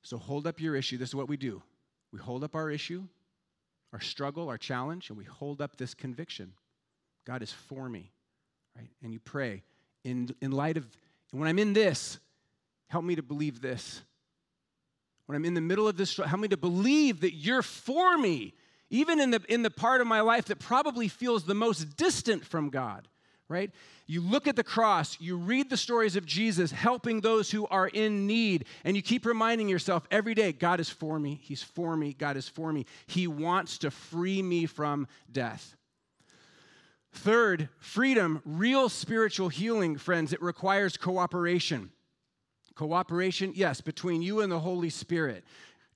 So 0.03 0.17
hold 0.17 0.47
up 0.47 0.59
your 0.59 0.75
issue. 0.75 0.97
This 0.97 1.11
is 1.11 1.15
what 1.15 1.29
we 1.29 1.37
do 1.37 1.63
we 2.13 2.19
hold 2.19 2.43
up 2.45 2.55
our 2.55 2.71
issue, 2.71 3.07
our 3.97 4.01
struggle, 4.03 4.51
our 4.51 4.59
challenge, 4.59 5.09
and 5.09 5.17
we 5.17 5.25
hold 5.25 5.63
up 5.63 5.77
this 5.77 5.95
conviction 5.95 6.53
God 7.27 7.43
is 7.43 7.51
for 7.51 7.89
me, 7.89 8.13
right? 8.77 8.91
And 9.03 9.11
you 9.11 9.19
pray 9.19 9.63
in, 10.05 10.29
in 10.43 10.53
light 10.53 10.77
of 10.77 10.87
when 11.31 11.49
I'm 11.49 11.59
in 11.59 11.73
this, 11.73 12.19
help 12.89 13.07
me 13.07 13.17
to 13.17 13.23
believe 13.23 13.63
this. 13.63 14.03
When 15.25 15.35
I'm 15.35 15.47
in 15.47 15.55
the 15.55 15.63
middle 15.63 15.89
of 15.89 15.97
this, 15.97 16.15
help 16.15 16.39
me 16.39 16.49
to 16.49 16.59
believe 16.59 17.23
that 17.23 17.33
you're 17.33 17.63
for 17.63 18.19
me, 18.19 18.53
even 18.91 19.19
in 19.19 19.31
the, 19.31 19.43
in 19.49 19.63
the 19.63 19.71
part 19.71 20.03
of 20.03 20.07
my 20.07 20.21
life 20.21 20.45
that 20.45 20.59
probably 20.59 21.09
feels 21.09 21.45
the 21.45 21.55
most 21.55 21.97
distant 21.97 22.45
from 22.45 22.69
God. 22.69 23.09
Right? 23.49 23.71
You 24.07 24.21
look 24.21 24.47
at 24.47 24.57
the 24.57 24.65
cross, 24.65 25.21
you 25.21 25.37
read 25.37 25.71
the 25.71 25.77
stories 25.77 26.17
of 26.17 26.27
Jesus 26.27 26.71
helping 26.71 27.21
those 27.21 27.51
who 27.51 27.67
are 27.69 27.89
in 27.89 28.27
need, 28.27 28.67
and 28.85 28.97
you 28.97 29.03
keep 29.03 29.25
reminding 29.25 29.69
yourself 29.69 30.07
every 30.11 30.35
day 30.35 30.53
God 30.53 30.81
is 30.81 30.91
for 30.91 31.19
me, 31.19 31.41
He's 31.43 31.63
for 31.63 31.97
me, 31.97 32.13
God 32.13 32.37
is 32.37 32.49
for 32.49 32.73
me. 32.73 32.87
He 33.07 33.27
wants 33.27 33.79
to 33.79 33.91
free 33.91 34.43
me 34.43 34.67
from 34.67 35.07
death. 35.31 35.77
Third, 37.13 37.69
freedom, 37.79 38.43
real 38.45 38.89
spiritual 38.89 39.49
healing, 39.49 39.97
friends, 39.97 40.33
it 40.33 40.43
requires 40.43 40.97
cooperation. 40.97 41.91
Cooperation, 42.75 43.53
yes, 43.55 43.81
between 43.81 44.21
you 44.21 44.41
and 44.41 44.53
the 44.53 44.61
Holy 44.61 44.91
Spirit. 44.91 45.45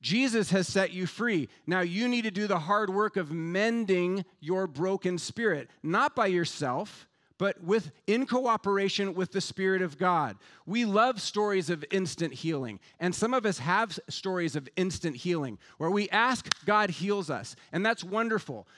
Jesus 0.01 0.51
has 0.51 0.67
set 0.67 0.93
you 0.93 1.07
free. 1.07 1.51
Now 1.67 1.81
you 1.81 2.09
need 2.09 2.23
to 2.23 2.31
do 2.31 2.47
the 2.47 2.59
hard 2.59 2.89
work 2.89 3.19
of 3.19 3.31
mending 3.31 4.25
your 4.41 4.67
broken 4.67 5.19
spirit, 5.19 5.69
not 5.83 6.17
by 6.17 6.29
yourself, 6.29 7.07
but 7.41 7.65
with 7.65 7.91
in 8.07 8.27
cooperation 8.27 9.15
with 9.15 9.33
the 9.33 9.41
spirit 9.41 9.81
of 9.81 9.97
God. 9.97 10.37
We 10.67 10.85
love 10.85 11.23
stories 11.23 11.71
of 11.71 11.83
instant 11.91 12.35
healing, 12.35 12.79
and 13.01 13.15
some 13.15 13.33
of 13.33 13.47
us 13.47 13.59
have 13.61 13.99
stories 14.11 14.57
of 14.57 14.69
instant 14.77 15.17
healing 15.17 15.59
where 15.79 15.91
we 15.91 16.11
ask 16.11 16.47
God 16.67 16.91
heals 16.91 17.31
us, 17.31 17.57
and 17.73 17.85
that's 17.85 18.05
wonderful. 18.05 18.69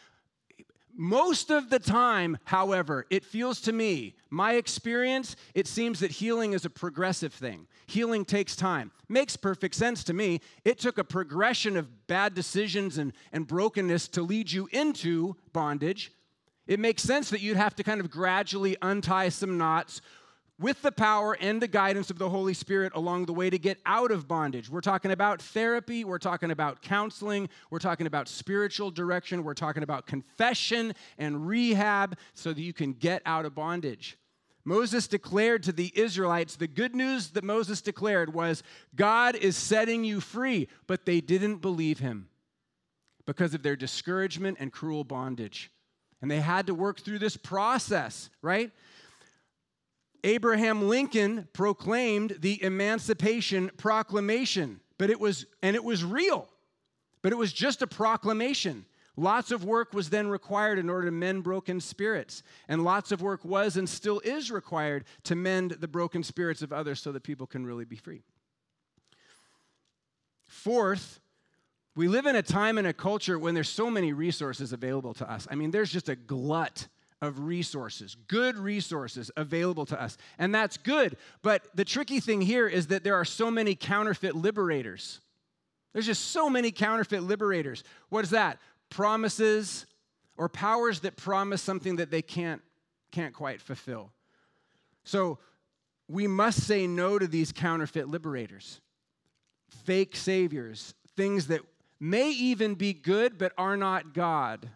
Most 0.95 1.51
of 1.51 1.71
the 1.71 1.81
time, 1.81 2.39
however, 2.45 3.05
it 3.11 3.25
feels 3.25 3.61
to 3.63 3.73
me, 3.73 4.15
my 4.31 4.53
experience, 4.53 5.35
it 5.55 5.67
seems 5.67 5.99
that 5.99 6.13
healing 6.13 6.53
is 6.53 6.65
a 6.65 6.71
progressive 6.71 7.35
thing. 7.35 7.67
Healing 7.87 8.25
takes 8.25 8.55
time. 8.55 8.93
Makes 9.09 9.37
perfect 9.37 9.75
sense 9.75 10.05
to 10.05 10.13
me. 10.13 10.41
It 10.65 10.79
took 10.79 10.99
a 10.99 11.05
progression 11.05 11.77
of 11.77 12.07
bad 12.07 12.35
decisions 12.35 12.97
and, 12.97 13.13
and 13.33 13.45
brokenness 13.45 14.07
to 14.09 14.23
lead 14.23 14.53
you 14.53 14.69
into 14.71 15.35
bondage. 15.53 16.13
It 16.67 16.79
makes 16.81 17.03
sense 17.03 17.31
that 17.31 17.41
you'd 17.41 17.57
have 17.57 17.75
to 17.77 17.83
kind 17.83 18.01
of 18.01 18.11
gradually 18.11 18.77
untie 18.83 19.29
some 19.31 19.59
knots, 19.59 20.01
with 20.63 20.81
the 20.83 20.93
power 20.93 21.37
and 21.41 21.61
the 21.61 21.67
guidance 21.67 22.09
of 22.09 22.19
the 22.19 22.31
Holy 22.31 22.55
Spirit 22.55 22.93
along 22.95 23.27
the 23.27 23.33
way 23.33 23.51
to 23.51 23.59
get 23.59 23.79
out 23.85 24.13
of 24.13 24.29
bondage. 24.29 24.71
We're 24.71 24.81
talking 24.81 25.11
about 25.11 25.43
therapy, 25.43 26.05
we're 26.05 26.19
talking 26.19 26.53
about 26.53 26.81
counseling, 26.81 27.49
we're 27.71 27.81
talking 27.81 28.07
about 28.07 28.29
spiritual 28.29 28.93
direction, 28.93 29.43
we're 29.43 29.55
talking 29.55 29.83
about 29.83 30.07
confession 30.07 30.95
and 31.19 31.49
rehab 31.49 32.17
so 32.35 32.53
that 32.53 32.63
you 32.63 32.73
can 32.73 32.93
get 32.93 33.23
out 33.27 33.45
of 33.45 33.57
bondage. 33.57 34.17
Moses 34.65 35.09
declared 35.09 35.65
to 35.65 35.73
the 35.73 35.93
Israelites 35.97 36.55
the 36.55 36.69
good 36.69 36.95
news 36.95 37.31
that 37.31 37.43
Moses 37.43 37.81
declared 37.81 38.33
was 38.33 38.63
God 38.95 39.35
is 39.35 39.57
setting 39.57 40.05
you 40.05 40.21
free, 40.21 40.69
but 40.87 41.05
they 41.05 41.21
didn't 41.21 41.57
believe 41.57 41.99
him 41.99 42.29
because 43.27 43.53
of 43.55 43.65
their 43.65 43.75
discouragement 43.75 44.59
and 44.61 44.73
cruel 44.73 45.03
bondage. 45.03 45.72
And 46.23 46.31
they 46.31 46.41
had 46.41 46.69
to 46.69 46.75
work 46.75 47.01
through 47.01 47.19
this 47.19 47.37
process, 47.37 48.31
right? 48.41 48.71
Abraham 50.25 50.89
Lincoln 50.89 51.49
proclaimed 51.53 52.39
the 52.41 52.63
Emancipation 52.63 53.71
Proclamation, 53.77 54.81
but 54.99 55.11
it 55.11 55.19
was, 55.19 55.47
and 55.63 55.75
it 55.75 55.83
was 55.83 56.05
real, 56.05 56.49
but 57.23 57.33
it 57.33 57.37
was 57.37 57.53
just 57.53 57.83
a 57.83 57.89
proclamation. 57.89 58.87
Lots 59.17 59.51
of 59.51 59.65
work 59.65 59.93
was 59.93 60.11
then 60.11 60.29
required 60.29 60.79
in 60.79 60.89
order 60.89 61.07
to 61.07 61.11
mend 61.13 61.43
broken 61.43 61.81
spirits, 61.81 62.43
and 62.69 62.85
lots 62.85 63.13
of 63.13 63.21
work 63.21 63.45
was 63.45 63.77
and 63.77 63.89
still 63.89 64.21
is 64.21 64.51
required 64.51 65.05
to 65.25 65.35
mend 65.35 65.73
the 65.73 65.89
broken 65.89 66.23
spirits 66.23 66.63
of 66.63 66.73
others 66.73 67.01
so 67.01 67.13
that 67.13 67.25
people 67.25 67.47
can 67.47 67.67
really 67.67 67.85
be 67.85 67.97
free. 67.97 68.23
Fourth, 70.47 71.21
we 71.95 72.09
live 72.09 72.27
in 72.27 72.37
a 72.37 72.43
time 72.43 72.79
and 72.79 72.87
a 72.87 72.93
culture 72.93 73.39
when 73.39 73.55
there's 73.55 73.69
so 73.69 73.91
many 73.91 74.13
resources 74.13 74.73
available 74.73 75.13
to 75.15 75.31
us. 75.31 75.47
I 75.51 75.55
mean, 75.55 75.71
there's 75.71 75.91
just 75.91 76.09
a 76.09 76.17
glut 76.17 76.89
of 77.21 77.39
resources, 77.39 78.17
good 78.27 78.59
resources 78.59 79.31
available 79.37 79.87
to 79.87 80.01
us. 80.01 80.17
And 80.39 80.55
that's 80.55 80.77
good. 80.77 81.17
But 81.43 81.69
the 81.75 81.85
tricky 81.85 82.19
thing 82.19 82.41
here 82.41 82.67
is 82.67 82.89
that 82.89 83.05
there 83.05 83.15
are 83.15 83.25
so 83.25 83.51
many 83.51 83.75
counterfeit 83.75 84.35
liberators. 84.35 85.21
There's 85.93 86.07
just 86.07 86.31
so 86.33 86.51
many 86.51 86.73
counterfeit 86.73 87.23
liberators. 87.23 87.85
What 88.09 88.25
is 88.25 88.31
that? 88.31 88.59
Promises 88.91 89.87
or 90.37 90.49
powers 90.49 91.01
that 91.01 91.17
promise 91.17 91.63
something 91.63 91.97
that 91.97 92.11
they 92.11 92.23
can't, 92.23 92.63
can't 93.13 93.35
quite 93.35 93.61
fulfill. 93.61 94.11
So 95.05 95.39
we 96.09 96.27
must 96.27 96.67
say 96.67 96.87
no 96.87 97.19
to 97.19 97.27
these 97.27 97.53
counterfeit 97.53 98.09
liberators, 98.09 98.81
fake 99.85 100.17
saviors, 100.17 100.95
things 101.17 101.47
that 101.49 101.61
may 102.03 102.31
even 102.31 102.75
be 102.75 102.93
good 102.93 103.39
but 103.39 103.53
are 103.57 103.77
not 103.77 104.13
God. 104.13 104.69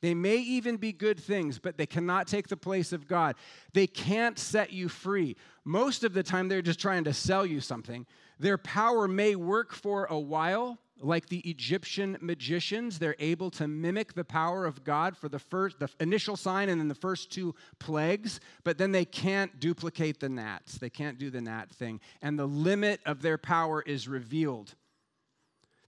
They 0.00 0.14
may 0.14 0.36
even 0.36 0.76
be 0.76 0.92
good 0.92 1.18
things, 1.18 1.58
but 1.58 1.78
they 1.78 1.86
cannot 1.86 2.28
take 2.28 2.46
the 2.46 2.56
place 2.56 2.92
of 2.92 3.08
God. 3.08 3.34
They 3.72 3.86
can't 3.86 4.38
set 4.38 4.72
you 4.72 4.88
free. 4.88 5.34
Most 5.64 6.04
of 6.04 6.12
the 6.12 6.22
time, 6.22 6.48
they're 6.48 6.62
just 6.62 6.78
trying 6.78 7.04
to 7.04 7.12
sell 7.12 7.44
you 7.44 7.60
something. 7.60 8.06
Their 8.38 8.58
power 8.58 9.08
may 9.08 9.34
work 9.34 9.72
for 9.72 10.04
a 10.04 10.18
while, 10.18 10.78
like 11.00 11.28
the 11.28 11.40
Egyptian 11.40 12.18
magicians. 12.20 12.98
They're 12.98 13.16
able 13.18 13.50
to 13.52 13.66
mimic 13.66 14.12
the 14.12 14.24
power 14.24 14.64
of 14.64 14.84
God 14.84 15.16
for 15.16 15.28
the 15.28 15.38
first, 15.38 15.80
the 15.80 15.88
initial 15.98 16.36
sign, 16.36 16.68
and 16.68 16.80
then 16.80 16.88
the 16.88 16.94
first 16.94 17.32
two 17.32 17.54
plagues, 17.80 18.38
but 18.62 18.78
then 18.78 18.92
they 18.92 19.06
can't 19.06 19.58
duplicate 19.58 20.20
the 20.20 20.28
gnats. 20.28 20.78
They 20.78 20.90
can't 20.90 21.18
do 21.18 21.30
the 21.30 21.40
gnat 21.40 21.70
thing. 21.70 21.98
And 22.22 22.38
the 22.38 22.46
limit 22.46 23.00
of 23.06 23.22
their 23.22 23.38
power 23.38 23.82
is 23.82 24.06
revealed. 24.06 24.74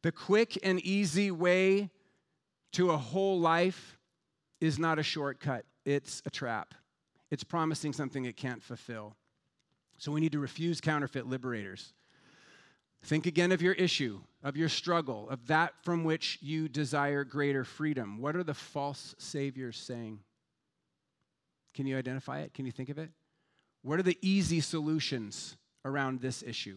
The 0.07 0.13
quick 0.13 0.57
and 0.63 0.79
easy 0.83 1.33
way 1.33 1.91
to 2.75 2.93
a 2.93 2.97
whole 2.97 3.41
life 3.41 3.99
is 4.61 4.79
not 4.79 5.01
a 5.01 5.03
shortcut, 5.03 5.65
it's 5.85 6.23
a 6.25 6.31
trap. 6.31 6.75
It's 7.33 7.43
promising 7.43 7.93
something 7.93 8.25
it 8.25 8.37
can't 8.37 8.63
fulfill. 8.63 9.17
So 9.99 10.13
we 10.13 10.21
need 10.21 10.31
to 10.31 10.39
refuse 10.39 10.81
counterfeit 10.81 11.27
liberators. 11.27 11.93
Think 13.03 13.27
again 13.27 13.51
of 13.51 13.61
your 13.61 13.73
issue, 13.73 14.21
of 14.45 14.57
your 14.57 14.69
struggle, 14.69 15.29
of 15.29 15.49
that 15.49 15.73
from 15.83 16.05
which 16.05 16.39
you 16.41 16.69
desire 16.69 17.25
greater 17.25 17.65
freedom. 17.65 18.21
What 18.21 18.37
are 18.37 18.45
the 18.45 18.55
false 18.55 19.17
saviors 19.19 19.77
saying? 19.77 20.21
Can 21.75 21.89
you 21.89 21.99
identify 21.99 22.43
it? 22.43 22.55
Can 22.55 22.65
you 22.65 22.71
think 22.71 22.91
of 22.91 22.99
it? 22.99 23.11
What 23.83 23.99
are 23.99 24.05
the 24.05 24.19
easy 24.23 24.61
solutions 24.61 25.57
around 25.85 26.21
this 26.21 26.45
issue? 26.45 26.77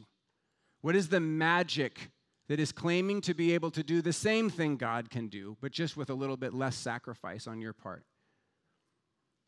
What 0.82 0.96
is 0.96 1.10
the 1.10 1.20
magic 1.20 2.10
that 2.50 2.60
is 2.60 2.72
claiming 2.72 3.22
to 3.22 3.34
be 3.34 3.54
able 3.54 3.72
to 3.72 3.84
do 3.84 4.02
the 4.02 4.12
same 4.12 4.50
thing 4.50 4.76
God 4.76 5.10
can 5.10 5.28
do, 5.28 5.56
but 5.62 5.72
just 5.72 5.96
with 5.96 6.10
a 6.10 6.16
little 6.16 6.36
bit 6.36 6.54
less 6.54 6.76
sacrifice 6.76 7.48
on 7.48 7.62
your 7.62 7.74
part. 7.74 8.04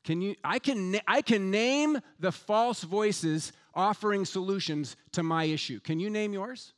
Can 0.04 0.22
you, 0.22 0.36
I, 0.44 0.60
can, 0.60 1.00
I 1.08 1.22
can 1.22 1.52
name 1.52 2.00
the 2.20 2.32
false 2.32 2.84
voices 2.84 3.52
offering 3.74 4.24
solutions 4.26 4.96
to 5.12 5.24
my 5.24 5.46
issue. 5.46 5.80
Can 5.80 6.00
you 6.00 6.10
name 6.10 6.34
yours? 6.34 6.74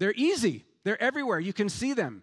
They're 0.00 0.14
easy, 0.16 0.64
they're 0.84 1.00
everywhere. 1.02 1.38
You 1.38 1.52
can 1.52 1.68
see 1.68 1.92
them. 1.92 2.22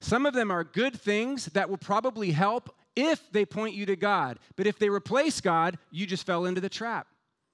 Some 0.00 0.26
of 0.26 0.34
them 0.34 0.50
are 0.50 0.64
good 0.64 0.98
things 0.98 1.46
that 1.46 1.68
will 1.68 1.78
probably 1.78 2.30
help 2.30 2.74
if 2.94 3.30
they 3.32 3.44
point 3.44 3.74
you 3.74 3.84
to 3.86 3.96
God. 3.96 4.38
But 4.56 4.66
if 4.66 4.78
they 4.78 4.88
replace 4.88 5.40
God, 5.40 5.78
you 5.90 6.06
just 6.06 6.24
fell 6.24 6.46
into 6.46 6.60
the 6.60 6.68
trap. 6.68 7.06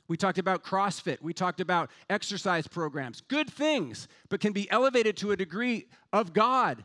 We 0.07 0.17
talked 0.17 0.39
about 0.39 0.63
CrossFit. 0.63 1.23
We 1.23 1.33
talked 1.33 1.61
about 1.61 1.91
exercise 2.11 2.67
programs. 2.67 3.23
Good 3.23 3.49
things, 3.49 4.09
but 4.29 4.41
can 4.41 4.53
be 4.53 4.71
elevated 4.71 5.17
to 5.19 5.33
a 5.33 5.37
degree 5.37 5.87
of 6.13 6.33
God. 6.33 6.85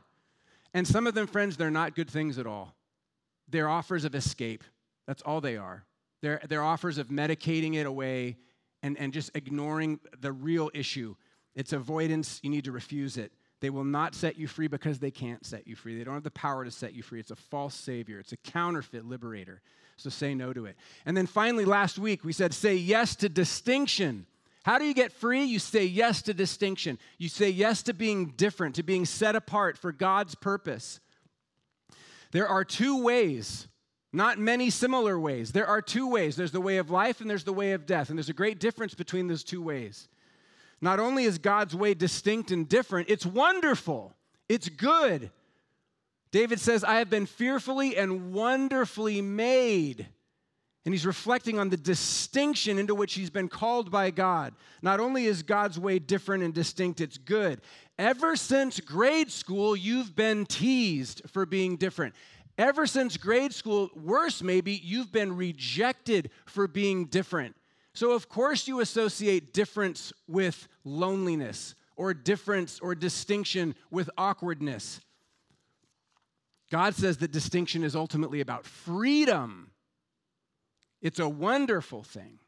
And 0.73 0.87
some 0.87 1.07
of 1.07 1.15
them, 1.15 1.27
friends, 1.27 1.57
they're 1.57 1.71
not 1.71 1.95
good 1.95 2.09
things 2.09 2.37
at 2.37 2.47
all. 2.47 2.75
They're 3.49 3.69
offers 3.69 4.05
of 4.05 4.15
escape. 4.15 4.63
That's 5.07 5.21
all 5.23 5.41
they 5.41 5.57
are. 5.57 5.85
They're, 6.21 6.41
they're 6.47 6.63
offers 6.63 6.97
of 6.97 7.07
medicating 7.07 7.75
it 7.75 7.85
away 7.85 8.37
and, 8.83 8.97
and 8.97 9.11
just 9.11 9.31
ignoring 9.35 9.99
the 10.19 10.31
real 10.31 10.69
issue. 10.73 11.15
It's 11.55 11.73
avoidance. 11.73 12.39
You 12.43 12.49
need 12.49 12.65
to 12.65 12.71
refuse 12.71 13.17
it. 13.17 13.33
They 13.61 13.69
will 13.69 13.83
not 13.83 14.15
set 14.15 14.37
you 14.37 14.47
free 14.47 14.67
because 14.67 14.99
they 14.99 15.11
can't 15.11 15.45
set 15.45 15.67
you 15.67 15.75
free. 15.75 15.97
They 15.97 16.03
don't 16.03 16.13
have 16.13 16.23
the 16.23 16.31
power 16.31 16.63
to 16.63 16.71
set 16.71 16.93
you 16.93 17.03
free. 17.03 17.19
It's 17.19 17.31
a 17.31 17.35
false 17.35 17.75
savior, 17.75 18.19
it's 18.19 18.31
a 18.31 18.37
counterfeit 18.37 19.05
liberator. 19.05 19.61
So 19.99 20.09
say 20.09 20.33
no 20.33 20.53
to 20.53 20.65
it. 20.65 20.77
And 21.05 21.15
then 21.15 21.25
finally, 21.25 21.65
last 21.65 21.99
week, 21.99 22.23
we 22.23 22.31
said 22.31 22.53
say 22.53 22.75
yes 22.75 23.15
to 23.17 23.29
distinction. 23.29 24.25
How 24.63 24.77
do 24.77 24.85
you 24.85 24.93
get 24.93 25.11
free? 25.11 25.43
You 25.43 25.59
say 25.59 25.85
yes 25.85 26.21
to 26.23 26.33
distinction. 26.33 26.97
You 27.17 27.27
say 27.27 27.49
yes 27.49 27.83
to 27.83 27.93
being 27.93 28.33
different, 28.37 28.75
to 28.75 28.83
being 28.83 29.05
set 29.05 29.35
apart 29.35 29.77
for 29.77 29.91
God's 29.91 30.35
purpose. 30.35 30.99
There 32.31 32.47
are 32.47 32.63
two 32.63 33.03
ways, 33.03 33.67
not 34.13 34.37
many 34.37 34.69
similar 34.69 35.19
ways. 35.19 35.51
There 35.51 35.67
are 35.67 35.81
two 35.81 36.07
ways 36.07 36.35
there's 36.35 36.51
the 36.51 36.61
way 36.61 36.77
of 36.77 36.89
life 36.89 37.19
and 37.19 37.29
there's 37.29 37.43
the 37.43 37.53
way 37.53 37.71
of 37.73 37.85
death. 37.85 38.09
And 38.09 38.17
there's 38.17 38.29
a 38.29 38.33
great 38.33 38.59
difference 38.59 38.93
between 38.93 39.27
those 39.27 39.43
two 39.43 39.61
ways. 39.61 40.07
Not 40.81 40.99
only 40.99 41.25
is 41.25 41.37
God's 41.37 41.75
way 41.75 41.93
distinct 41.93 42.51
and 42.51 42.67
different, 42.67 43.09
it's 43.09 43.25
wonderful, 43.25 44.13
it's 44.47 44.69
good, 44.69 45.31
David 46.31 46.59
says, 46.59 46.83
I 46.83 46.99
have 46.99 47.09
been 47.09 47.25
fearfully 47.25 47.97
and 47.97 48.33
wonderfully 48.33 49.21
made. 49.21 50.07
And 50.85 50.93
he's 50.93 51.05
reflecting 51.05 51.59
on 51.59 51.69
the 51.69 51.77
distinction 51.77 52.79
into 52.79 52.95
which 52.95 53.13
he's 53.13 53.29
been 53.29 53.49
called 53.49 53.91
by 53.91 54.11
God. 54.11 54.53
Not 54.81 54.99
only 54.99 55.25
is 55.25 55.43
God's 55.43 55.77
way 55.79 55.99
different 55.99 56.43
and 56.43 56.53
distinct, 56.53 57.01
it's 57.01 57.17
good. 57.17 57.61
Ever 57.97 58.35
since 58.35 58.79
grade 58.79 59.31
school, 59.31 59.75
you've 59.75 60.15
been 60.15 60.45
teased 60.45 61.21
for 61.27 61.45
being 61.45 61.75
different. 61.75 62.15
Ever 62.57 62.87
since 62.87 63.17
grade 63.17 63.53
school, 63.53 63.89
worse 63.95 64.41
maybe, 64.41 64.73
you've 64.83 65.11
been 65.11 65.35
rejected 65.35 66.29
for 66.45 66.67
being 66.67 67.05
different. 67.05 67.55
So, 67.93 68.11
of 68.11 68.29
course, 68.29 68.67
you 68.67 68.79
associate 68.79 69.53
difference 69.53 70.13
with 70.27 70.67
loneliness, 70.83 71.75
or 71.95 72.13
difference 72.13 72.79
or 72.79 72.95
distinction 72.95 73.75
with 73.91 74.09
awkwardness. 74.17 75.01
God 76.69 76.95
says 76.95 77.17
that 77.17 77.31
distinction 77.31 77.83
is 77.83 77.95
ultimately 77.95 78.41
about 78.41 78.65
freedom. 78.65 79.71
It's 81.01 81.19
a 81.19 81.29
wonderful 81.29 82.03
thing. 82.03 82.39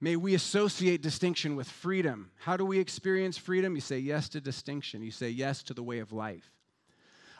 May 0.00 0.16
we 0.16 0.34
associate 0.34 1.02
distinction 1.02 1.56
with 1.56 1.68
freedom. 1.68 2.30
How 2.38 2.56
do 2.56 2.64
we 2.64 2.78
experience 2.78 3.36
freedom? 3.36 3.74
You 3.74 3.82
say 3.82 3.98
yes 3.98 4.30
to 4.30 4.40
distinction, 4.40 5.02
you 5.02 5.10
say 5.10 5.28
yes 5.28 5.62
to 5.64 5.74
the 5.74 5.82
way 5.82 5.98
of 5.98 6.12
life. 6.12 6.50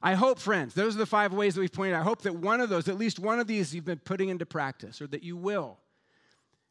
I 0.03 0.15
hope, 0.15 0.39
friends, 0.39 0.75
those 0.75 0.95
are 0.95 0.99
the 0.99 1.07
five 1.07 1.33
ways 1.33 1.55
that 1.55 1.61
we've 1.61 1.73
pointed 1.73 1.95
out. 1.95 2.01
I 2.01 2.05
hope 2.05 2.23
that 2.23 2.35
one 2.35 2.61
of 2.61 2.71
those, 2.71 2.89
at 2.89 2.97
least 2.97 3.19
one 3.19 3.39
of 3.39 3.47
these, 3.47 3.75
you've 3.75 3.85
been 3.85 3.99
putting 3.99 4.31
into 4.31 4.47
practice 4.47 5.01
or 5.03 5.07
that 5.09 5.23
you 5.23 5.37
will. 5.37 5.79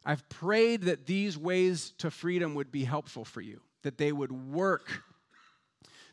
I've 0.04 0.28
prayed 0.28 0.82
that 0.82 1.06
these 1.06 1.36
ways 1.38 1.92
to 1.98 2.10
freedom 2.10 2.54
would 2.54 2.72
be 2.72 2.84
helpful 2.84 3.24
for 3.24 3.40
you, 3.40 3.60
that 3.82 3.98
they 3.98 4.12
would 4.12 4.32
work, 4.32 5.02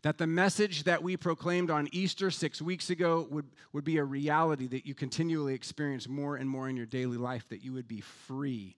that 0.01 0.17
the 0.17 0.27
message 0.27 0.83
that 0.83 1.01
we 1.01 1.17
proclaimed 1.17 1.71
on 1.71 1.87
Easter 1.91 2.31
six 2.31 2.61
weeks 2.61 2.89
ago 2.89 3.27
would, 3.29 3.47
would 3.73 3.83
be 3.83 3.97
a 3.97 4.03
reality 4.03 4.67
that 4.67 4.85
you 4.85 4.93
continually 4.93 5.53
experience 5.53 6.07
more 6.07 6.35
and 6.35 6.49
more 6.49 6.69
in 6.69 6.77
your 6.77 6.85
daily 6.85 7.17
life, 7.17 7.47
that 7.49 7.63
you 7.63 7.73
would 7.73 7.87
be 7.87 8.01
free. 8.01 8.75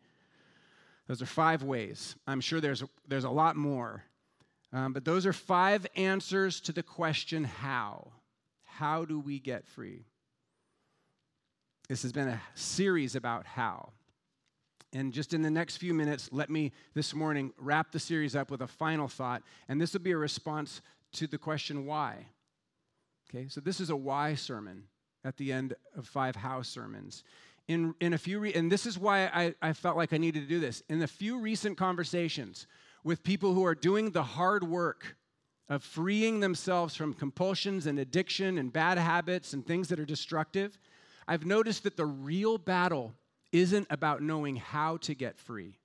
Those 1.08 1.22
are 1.22 1.28
five 1.28 1.64
ways. 1.64 2.16
I'm 2.28 2.42
sure 2.42 2.62
there's, 2.62 2.84
there's 3.08 3.24
a 3.24 3.30
lot 3.30 3.56
more, 3.56 4.04
um, 4.72 4.94
but 4.94 5.06
those 5.06 5.26
are 5.26 5.34
five 5.34 5.88
answers 5.96 6.62
to 6.62 6.72
the 6.72 6.84
question 6.84 7.44
how. 7.44 8.12
How 8.64 9.04
do 9.04 9.20
we 9.20 9.40
get 9.40 9.68
free? 9.68 10.06
This 11.90 12.04
has 12.04 12.12
been 12.12 12.28
a 12.28 12.42
series 12.54 13.16
about 13.16 13.46
how. 13.46 13.92
And 14.94 15.12
just 15.12 15.34
in 15.34 15.42
the 15.42 15.52
next 15.52 15.78
few 15.78 15.94
minutes, 15.94 16.30
let 16.32 16.50
me 16.50 16.72
this 16.94 17.14
morning 17.14 17.52
wrap 17.58 17.92
the 17.92 18.00
series 18.00 18.36
up 18.36 18.50
with 18.50 18.62
a 18.62 18.68
final 18.68 19.08
thought. 19.08 19.44
And 19.68 19.80
this 19.82 19.94
will 19.94 20.00
be 20.00 20.12
a 20.12 20.18
response 20.18 20.82
to 21.14 21.28
the 21.28 21.38
question 21.38 21.86
why. 21.86 22.28
Okay, 23.30 23.48
so 23.48 23.62
this 23.62 23.80
is 23.80 23.90
a 23.90 23.96
why 23.96 24.36
sermon 24.36 24.84
at 25.24 25.38
the 25.38 25.52
end 25.52 25.76
of 25.96 26.08
five 26.08 26.36
how 26.36 26.62
sermons. 26.62 27.24
In, 27.68 27.94
in 28.00 28.14
a 28.14 28.18
few, 28.18 28.40
re- 28.40 28.54
and 28.54 28.72
this 28.72 28.86
is 28.86 28.98
why 28.98 29.26
I, 29.28 29.54
I 29.62 29.74
felt 29.74 29.98
like 29.98 30.14
I 30.14 30.18
needed 30.18 30.42
to 30.42 30.48
do 30.48 30.60
this. 30.60 30.82
In 30.90 31.00
the 31.00 31.08
few 31.08 31.40
recent 31.40 31.78
conversations 31.78 32.66
with 33.04 33.24
people 33.24 33.54
who 33.54 33.66
are 33.66 33.76
doing 33.76 34.12
the 34.12 34.24
hard 34.24 34.64
work 34.64 35.16
of 35.68 35.84
freeing 35.84 36.40
themselves 36.40 36.96
from 36.96 37.14
compulsions 37.14 37.86
and 37.86 38.00
addiction 38.00 38.58
and 38.58 38.74
bad 38.74 38.98
habits 38.98 39.54
and 39.54 39.66
things 39.66 39.88
that 39.90 40.00
are 40.00 40.06
destructive, 40.06 40.80
I've 41.28 41.46
noticed 41.46 41.84
that 41.84 41.96
the 41.96 42.08
real 42.08 42.58
battle 42.58 43.14
isn't 43.52 43.86
about 43.92 44.24
knowing 44.24 44.56
how 44.56 44.98
to 44.98 45.14
get 45.14 45.38
free. 45.38 45.78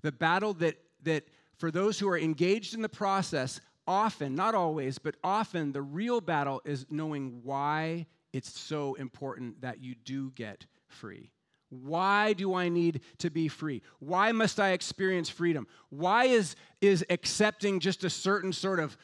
The 0.00 0.12
battle 0.12 0.54
that, 0.54 0.78
that 1.02 1.24
for 1.58 1.70
those 1.70 1.98
who 1.98 2.08
are 2.08 2.18
engaged 2.18 2.72
in 2.72 2.80
the 2.80 2.88
process, 2.88 3.60
often, 3.88 4.36
not 4.36 4.54
always, 4.54 4.98
but 4.98 5.16
often, 5.24 5.72
the 5.72 5.82
real 5.82 6.20
battle 6.20 6.60
is 6.64 6.86
knowing 6.90 7.40
why 7.42 8.06
it's 8.32 8.60
so 8.60 8.94
important 8.94 9.62
that 9.62 9.82
you 9.82 9.94
do 10.04 10.30
get 10.32 10.66
free. 10.86 11.30
Why 11.70 12.34
do 12.34 12.54
I 12.54 12.68
need 12.68 13.00
to 13.18 13.30
be 13.30 13.48
free? 13.48 13.82
Why 13.98 14.32
must 14.32 14.60
I 14.60 14.70
experience 14.70 15.28
freedom? 15.28 15.66
Why 15.90 16.24
is, 16.24 16.54
is 16.80 17.04
accepting 17.10 17.80
just 17.80 18.04
a 18.04 18.10
certain 18.10 18.52
sort 18.52 18.78
of, 18.78 18.96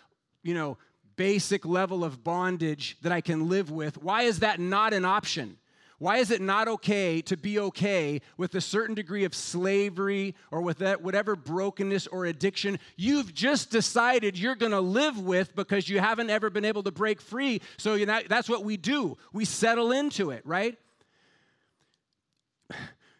you 0.42 0.54
know, 0.54 0.78
basic 1.16 1.64
level 1.64 2.04
of 2.04 2.24
bondage 2.24 2.98
that 3.02 3.12
I 3.12 3.20
can 3.20 3.48
live 3.48 3.70
with, 3.70 4.02
why 4.02 4.22
is 4.22 4.40
that 4.40 4.60
not 4.60 4.92
an 4.92 5.04
option? 5.04 5.58
Why 6.04 6.18
is 6.18 6.30
it 6.30 6.42
not 6.42 6.68
okay 6.68 7.22
to 7.22 7.34
be 7.34 7.58
okay 7.58 8.20
with 8.36 8.54
a 8.54 8.60
certain 8.60 8.94
degree 8.94 9.24
of 9.24 9.34
slavery 9.34 10.34
or 10.50 10.60
with 10.60 10.80
that 10.80 11.00
whatever 11.00 11.34
brokenness 11.34 12.08
or 12.08 12.26
addiction 12.26 12.78
you've 12.94 13.32
just 13.32 13.70
decided 13.70 14.38
you're 14.38 14.54
going 14.54 14.72
to 14.72 14.82
live 14.82 15.18
with 15.18 15.56
because 15.56 15.88
you 15.88 16.00
haven't 16.00 16.28
ever 16.28 16.50
been 16.50 16.66
able 16.66 16.82
to 16.82 16.90
break 16.90 17.22
free? 17.22 17.62
So 17.78 17.94
you 17.94 18.04
know, 18.04 18.20
that's 18.28 18.50
what 18.50 18.64
we 18.64 18.76
do. 18.76 19.16
We 19.32 19.46
settle 19.46 19.92
into 19.92 20.30
it, 20.30 20.44
right? 20.44 20.76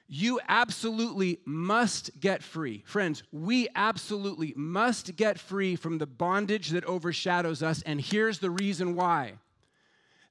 You 0.07 0.39
absolutely 0.47 1.41
must 1.47 2.21
get 2.21 2.43
free. 2.43 2.83
Friends, 2.85 3.23
we 3.33 3.67
absolutely 3.75 4.53
must 4.59 5.17
get 5.17 5.41
free 5.41 5.75
from 5.75 5.97
the 5.97 6.07
bondage 6.07 6.69
that 6.69 6.85
overshadows 6.85 7.63
us. 7.63 7.81
And 7.87 7.99
here's 7.99 8.41
the 8.41 8.51
reason 8.51 8.95
why 8.95 9.39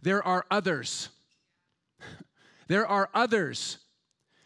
there 0.03 0.21
are 0.21 0.45
others. 0.51 1.09
There 2.67 2.87
are 2.87 3.09
others. 3.13 3.79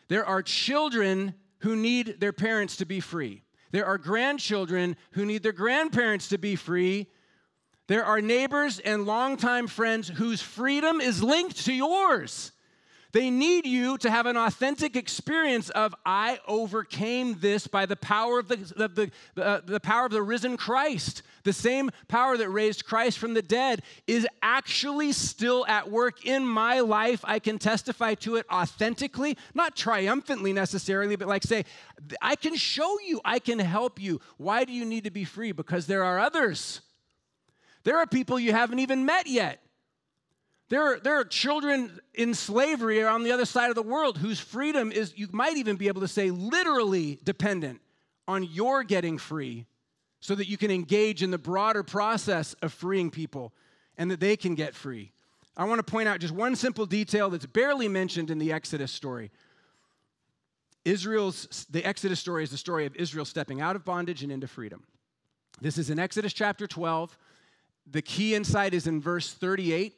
There 0.08 0.25
are 0.25 0.41
children 0.41 1.36
who 1.60 1.75
need 1.75 2.19
their 2.19 2.34
parents 2.34 2.77
to 2.77 2.86
be 2.86 2.99
free. 2.99 3.43
There 3.71 3.86
are 3.86 3.97
grandchildren 3.97 4.95
who 5.12 5.25
need 5.25 5.43
their 5.43 5.51
grandparents 5.51 6.30
to 6.30 6.38
be 6.38 6.56
free. 6.56 7.08
There 7.88 8.06
are 8.06 8.21
neighbors 8.21 8.80
and 8.80 9.06
longtime 9.06 9.67
friends 9.67 10.08
whose 10.08 10.41
freedom 10.41 11.01
is 11.01 11.23
linked 11.23 11.65
to 11.65 11.73
yours. 11.73 12.51
They 13.13 13.29
need 13.29 13.65
you 13.65 13.97
to 13.99 14.11
have 14.11 14.25
an 14.25 14.37
authentic 14.37 14.95
experience 14.95 15.69
of 15.69 15.95
I 16.05 16.39
overcame 16.47 17.39
this 17.39 17.65
by 17.67 17.85
the 17.85 17.95
power 17.95 18.39
of 18.39 18.47
the, 18.47 18.57
the, 18.57 19.11
the, 19.35 19.43
uh, 19.43 19.61
the 19.65 19.79
power 19.79 20.05
of 20.05 20.11
the 20.11 20.21
risen 20.21 20.57
Christ. 20.57 21.21
The 21.43 21.53
same 21.53 21.91
power 22.09 22.35
that 22.35 22.49
raised 22.49 22.85
Christ 22.85 23.17
from 23.17 23.33
the 23.33 23.41
dead 23.41 23.81
is 24.05 24.27
actually 24.41 25.13
still 25.13 25.65
at 25.67 25.89
work 25.89 26.25
in 26.25 26.45
my 26.45 26.81
life. 26.81 27.21
I 27.23 27.39
can 27.39 27.57
testify 27.57 28.15
to 28.15 28.35
it 28.35 28.45
authentically, 28.51 29.37
not 29.53 29.77
triumphantly 29.77 30.51
necessarily, 30.51 31.15
but 31.15 31.29
like 31.29 31.43
say, 31.43 31.63
I 32.21 32.35
can 32.35 32.55
show 32.55 32.99
you, 32.99 33.21
I 33.23 33.39
can 33.39 33.59
help 33.59 34.01
you. 34.01 34.19
Why 34.35 34.65
do 34.65 34.73
you 34.73 34.83
need 34.83 35.05
to 35.05 35.11
be 35.11 35.23
free? 35.23 35.53
Because 35.53 35.87
there 35.87 36.03
are 36.03 36.19
others. 36.19 36.81
There 37.83 37.97
are 37.97 38.05
people 38.05 38.37
you 38.37 38.51
haven't 38.51 38.79
even 38.79 39.05
met 39.05 39.27
yet. 39.27 39.61
There 40.69 40.84
are, 40.84 40.99
there 40.99 41.17
are 41.19 41.23
children 41.23 41.99
in 42.13 42.34
slavery 42.34 43.03
on 43.03 43.23
the 43.23 43.32
other 43.32 43.45
side 43.45 43.69
of 43.69 43.75
the 43.75 43.82
world 43.82 44.17
whose 44.17 44.39
freedom 44.39 44.91
is, 44.91 45.13
you 45.17 45.30
might 45.32 45.56
even 45.56 45.77
be 45.77 45.88
able 45.88 46.01
to 46.01 46.08
say, 46.08 46.30
literally 46.30 47.19
dependent 47.23 47.82
on 48.27 48.43
your 48.43 48.84
getting 48.84 49.17
free 49.17 49.65
so 50.19 50.36
that 50.36 50.49
you 50.49 50.58
can 50.58 50.69
engage 50.69 51.23
in 51.23 51.32
the 51.32 51.38
broader 51.38 51.84
process 51.84 52.53
of 52.62 52.73
freeing 52.73 53.10
people 53.10 53.53
and 53.97 54.12
that 54.12 54.19
they 54.19 54.36
can 54.36 54.56
get 54.56 54.75
free. 54.75 55.12
I 55.56 55.63
want 55.63 55.80
to 55.80 55.89
point 55.89 56.10
out 56.10 56.19
just 56.19 56.34
one 56.34 56.56
simple 56.56 56.86
detail 56.86 57.30
that's 57.30 57.45
barely 57.45 57.88
mentioned 57.88 58.30
in 58.30 58.38
the 58.38 58.51
Exodus 58.51 58.91
story. 58.91 59.32
Israel's 60.84 61.65
the 61.69 61.84
Exodus 61.84 62.19
story 62.19 62.43
is 62.43 62.51
the 62.51 62.58
story 62.58 62.86
of 62.86 62.95
Israel 62.95 63.25
stepping 63.25 63.62
out 63.62 63.75
of 63.75 63.86
bondage 63.86 64.21
and 64.21 64.32
into 64.32 64.47
freedom. 64.47 64.84
This 65.62 65.77
is 65.77 65.89
in 65.89 65.97
Exodus 65.97 66.34
chapter 66.34 66.67
12. 66.67 67.17
The 67.89 68.01
key 68.01 68.36
insight 68.36 68.73
is 68.73 68.86
in 68.86 69.01
verse 69.01 69.34
38 69.34 69.95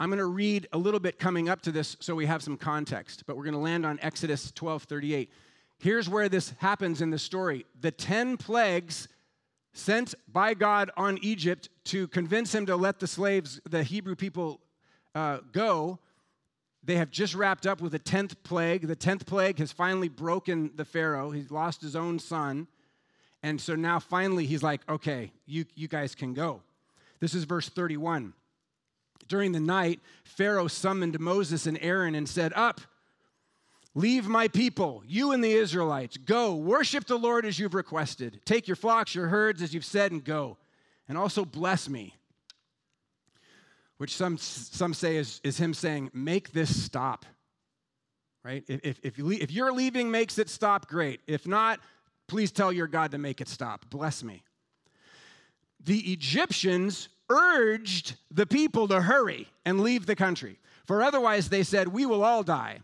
I'm 0.00 0.08
going 0.08 0.18
to 0.18 0.24
read 0.24 0.66
a 0.72 0.78
little 0.78 0.98
bit 0.98 1.18
coming 1.18 1.50
up 1.50 1.60
to 1.60 1.70
this 1.70 1.98
so 2.00 2.14
we 2.14 2.24
have 2.24 2.42
some 2.42 2.56
context, 2.56 3.24
but 3.26 3.36
we're 3.36 3.44
going 3.44 3.52
to 3.52 3.60
land 3.60 3.84
on 3.84 3.98
Exodus 4.00 4.50
12 4.50 4.84
38. 4.84 5.30
Here's 5.78 6.08
where 6.08 6.30
this 6.30 6.54
happens 6.56 7.02
in 7.02 7.10
the 7.10 7.18
story. 7.18 7.66
The 7.82 7.90
10 7.90 8.38
plagues 8.38 9.08
sent 9.74 10.14
by 10.26 10.54
God 10.54 10.90
on 10.96 11.18
Egypt 11.20 11.68
to 11.84 12.08
convince 12.08 12.54
him 12.54 12.64
to 12.64 12.76
let 12.76 12.98
the 12.98 13.06
slaves, 13.06 13.60
the 13.68 13.82
Hebrew 13.82 14.16
people, 14.16 14.60
uh, 15.14 15.40
go, 15.52 15.98
they 16.82 16.96
have 16.96 17.10
just 17.10 17.34
wrapped 17.34 17.66
up 17.66 17.82
with 17.82 17.92
the 17.92 17.98
10th 17.98 18.36
plague. 18.42 18.86
The 18.86 18.96
10th 18.96 19.26
plague 19.26 19.58
has 19.58 19.70
finally 19.70 20.08
broken 20.08 20.70
the 20.76 20.86
Pharaoh. 20.86 21.30
He's 21.30 21.50
lost 21.50 21.82
his 21.82 21.94
own 21.94 22.18
son. 22.18 22.68
And 23.42 23.60
so 23.60 23.74
now 23.74 23.98
finally 23.98 24.46
he's 24.46 24.62
like, 24.62 24.80
okay, 24.88 25.30
you, 25.46 25.66
you 25.74 25.88
guys 25.88 26.14
can 26.14 26.32
go. 26.32 26.62
This 27.20 27.34
is 27.34 27.44
verse 27.44 27.68
31. 27.68 28.32
During 29.30 29.52
the 29.52 29.60
night, 29.60 30.00
Pharaoh 30.24 30.66
summoned 30.66 31.20
Moses 31.20 31.64
and 31.64 31.78
Aaron 31.80 32.16
and 32.16 32.28
said, 32.28 32.52
Up, 32.56 32.80
leave 33.94 34.26
my 34.26 34.48
people, 34.48 35.04
you 35.06 35.30
and 35.30 35.42
the 35.42 35.52
Israelites. 35.52 36.16
Go, 36.16 36.56
worship 36.56 37.06
the 37.06 37.16
Lord 37.16 37.46
as 37.46 37.56
you've 37.56 37.74
requested. 37.74 38.40
Take 38.44 38.66
your 38.66 38.74
flocks, 38.74 39.14
your 39.14 39.28
herds, 39.28 39.62
as 39.62 39.72
you've 39.72 39.84
said, 39.84 40.10
and 40.10 40.24
go. 40.24 40.58
And 41.08 41.16
also 41.16 41.44
bless 41.44 41.88
me. 41.88 42.16
Which 43.98 44.16
some, 44.16 44.36
some 44.36 44.92
say 44.92 45.16
is, 45.16 45.40
is 45.44 45.56
him 45.58 45.74
saying, 45.74 46.10
Make 46.12 46.50
this 46.50 46.82
stop. 46.82 47.24
Right? 48.44 48.64
If, 48.66 48.98
if, 49.04 49.16
if 49.16 49.52
you're 49.52 49.72
leaving 49.72 50.10
makes 50.10 50.38
it 50.38 50.48
stop, 50.48 50.88
great. 50.88 51.20
If 51.28 51.46
not, 51.46 51.78
please 52.26 52.50
tell 52.50 52.72
your 52.72 52.88
God 52.88 53.12
to 53.12 53.18
make 53.18 53.40
it 53.40 53.48
stop. 53.48 53.88
Bless 53.90 54.24
me. 54.24 54.42
The 55.84 56.00
Egyptians 56.12 57.08
urged 57.30 58.16
the 58.30 58.46
people 58.46 58.88
to 58.88 59.00
hurry 59.00 59.48
and 59.64 59.80
leave 59.80 60.06
the 60.06 60.16
country. 60.16 60.58
For 60.86 61.02
otherwise, 61.02 61.48
they 61.48 61.62
said, 61.62 61.88
We 61.88 62.04
will 62.04 62.24
all 62.24 62.42
die. 62.42 62.80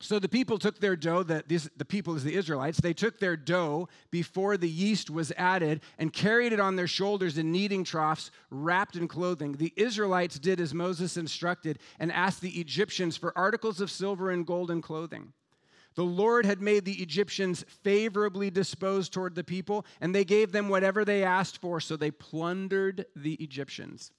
So 0.00 0.20
the 0.20 0.28
people 0.28 0.58
took 0.58 0.78
their 0.78 0.94
dough, 0.94 1.24
the, 1.24 1.42
this, 1.48 1.68
the 1.76 1.84
people 1.84 2.14
is 2.14 2.22
the 2.22 2.36
Israelites, 2.36 2.78
they 2.78 2.92
took 2.92 3.18
their 3.18 3.36
dough 3.36 3.88
before 4.12 4.56
the 4.56 4.68
yeast 4.68 5.10
was 5.10 5.32
added 5.36 5.80
and 5.98 6.12
carried 6.12 6.52
it 6.52 6.60
on 6.60 6.76
their 6.76 6.86
shoulders 6.86 7.36
in 7.36 7.50
kneading 7.50 7.82
troughs, 7.82 8.30
wrapped 8.50 8.94
in 8.94 9.08
clothing. 9.08 9.52
The 9.52 9.72
Israelites 9.76 10.38
did 10.38 10.60
as 10.60 10.72
Moses 10.72 11.16
instructed 11.16 11.80
and 11.98 12.12
asked 12.12 12.40
the 12.40 12.60
Egyptians 12.60 13.16
for 13.16 13.36
articles 13.36 13.80
of 13.80 13.90
silver 13.90 14.30
and 14.30 14.46
gold 14.46 14.70
and 14.70 14.84
clothing. 14.84 15.32
The 15.98 16.04
Lord 16.04 16.46
had 16.46 16.62
made 16.62 16.84
the 16.84 17.02
Egyptians 17.02 17.64
favorably 17.82 18.50
disposed 18.50 19.12
toward 19.12 19.34
the 19.34 19.42
people, 19.42 19.84
and 20.00 20.14
they 20.14 20.24
gave 20.24 20.52
them 20.52 20.68
whatever 20.68 21.04
they 21.04 21.24
asked 21.24 21.60
for, 21.60 21.80
so 21.80 21.96
they 21.96 22.12
plundered 22.12 23.06
the 23.16 23.34
Egyptians. 23.34 24.12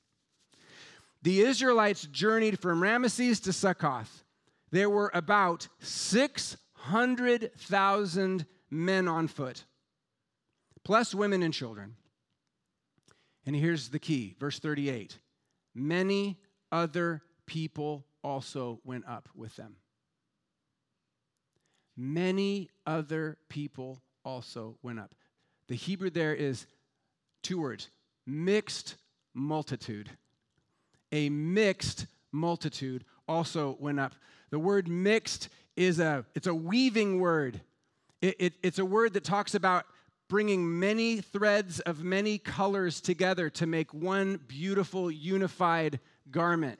The 1.21 1.39
Israelites 1.39 2.01
journeyed 2.01 2.59
from 2.59 2.81
Ramesses 2.81 3.41
to 3.43 3.53
Succoth 3.53 4.25
there 4.71 4.89
were 4.89 5.09
about 5.13 5.69
600,000 5.79 8.45
men 8.69 9.07
on 9.07 9.29
foot, 9.29 9.63
plus 10.83 11.15
women 11.15 11.41
and 11.41 11.53
children. 11.53 11.95
And 13.45 13.55
here's 13.55 13.87
the 13.87 13.99
key 13.99 14.35
verse 14.37 14.59
38 14.59 15.17
many 15.73 16.41
other 16.73 17.21
people 17.45 18.05
also 18.21 18.81
went 18.83 19.07
up 19.07 19.29
with 19.33 19.55
them. 19.55 19.77
Many 22.01 22.69
other 22.87 23.37
people 23.49 24.01
also 24.23 24.77
went 24.81 24.99
up. 24.99 25.13
The 25.67 25.75
Hebrew 25.75 26.09
there 26.09 26.33
is 26.33 26.65
two 27.43 27.59
words 27.59 27.89
mixed 28.25 28.95
multitude. 29.33 30.09
A 31.11 31.27
mixed 31.29 32.05
multitude 32.31 33.03
also 33.27 33.75
went 33.81 33.99
up. 33.99 34.13
The 34.49 34.59
word 34.59 34.87
mixed 34.87 35.49
is 35.75 35.99
a, 35.99 36.23
it's 36.35 36.47
a 36.47 36.55
weaving 36.55 37.19
word. 37.19 37.59
It, 38.21 38.35
it, 38.39 38.53
it's 38.63 38.79
a 38.79 38.85
word 38.85 39.13
that 39.15 39.25
talks 39.25 39.53
about 39.53 39.85
bringing 40.29 40.79
many 40.79 41.19
threads 41.19 41.81
of 41.81 42.01
many 42.01 42.37
colors 42.37 43.01
together 43.01 43.49
to 43.49 43.65
make 43.65 43.93
one 43.93 44.39
beautiful, 44.47 45.11
unified 45.11 45.99
garment. 46.31 46.79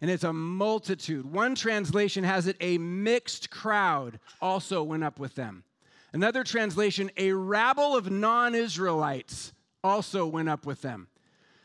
And 0.00 0.10
it's 0.10 0.24
a 0.24 0.32
multitude. 0.32 1.32
One 1.32 1.54
translation 1.54 2.24
has 2.24 2.46
it, 2.46 2.56
a 2.60 2.78
mixed 2.78 3.50
crowd 3.50 4.20
also 4.40 4.82
went 4.82 5.02
up 5.02 5.18
with 5.18 5.34
them. 5.34 5.64
Another 6.12 6.44
translation, 6.44 7.10
a 7.16 7.32
rabble 7.32 7.96
of 7.96 8.10
non 8.10 8.54
Israelites 8.54 9.52
also 9.82 10.26
went 10.26 10.48
up 10.48 10.64
with 10.66 10.82
them. 10.82 11.08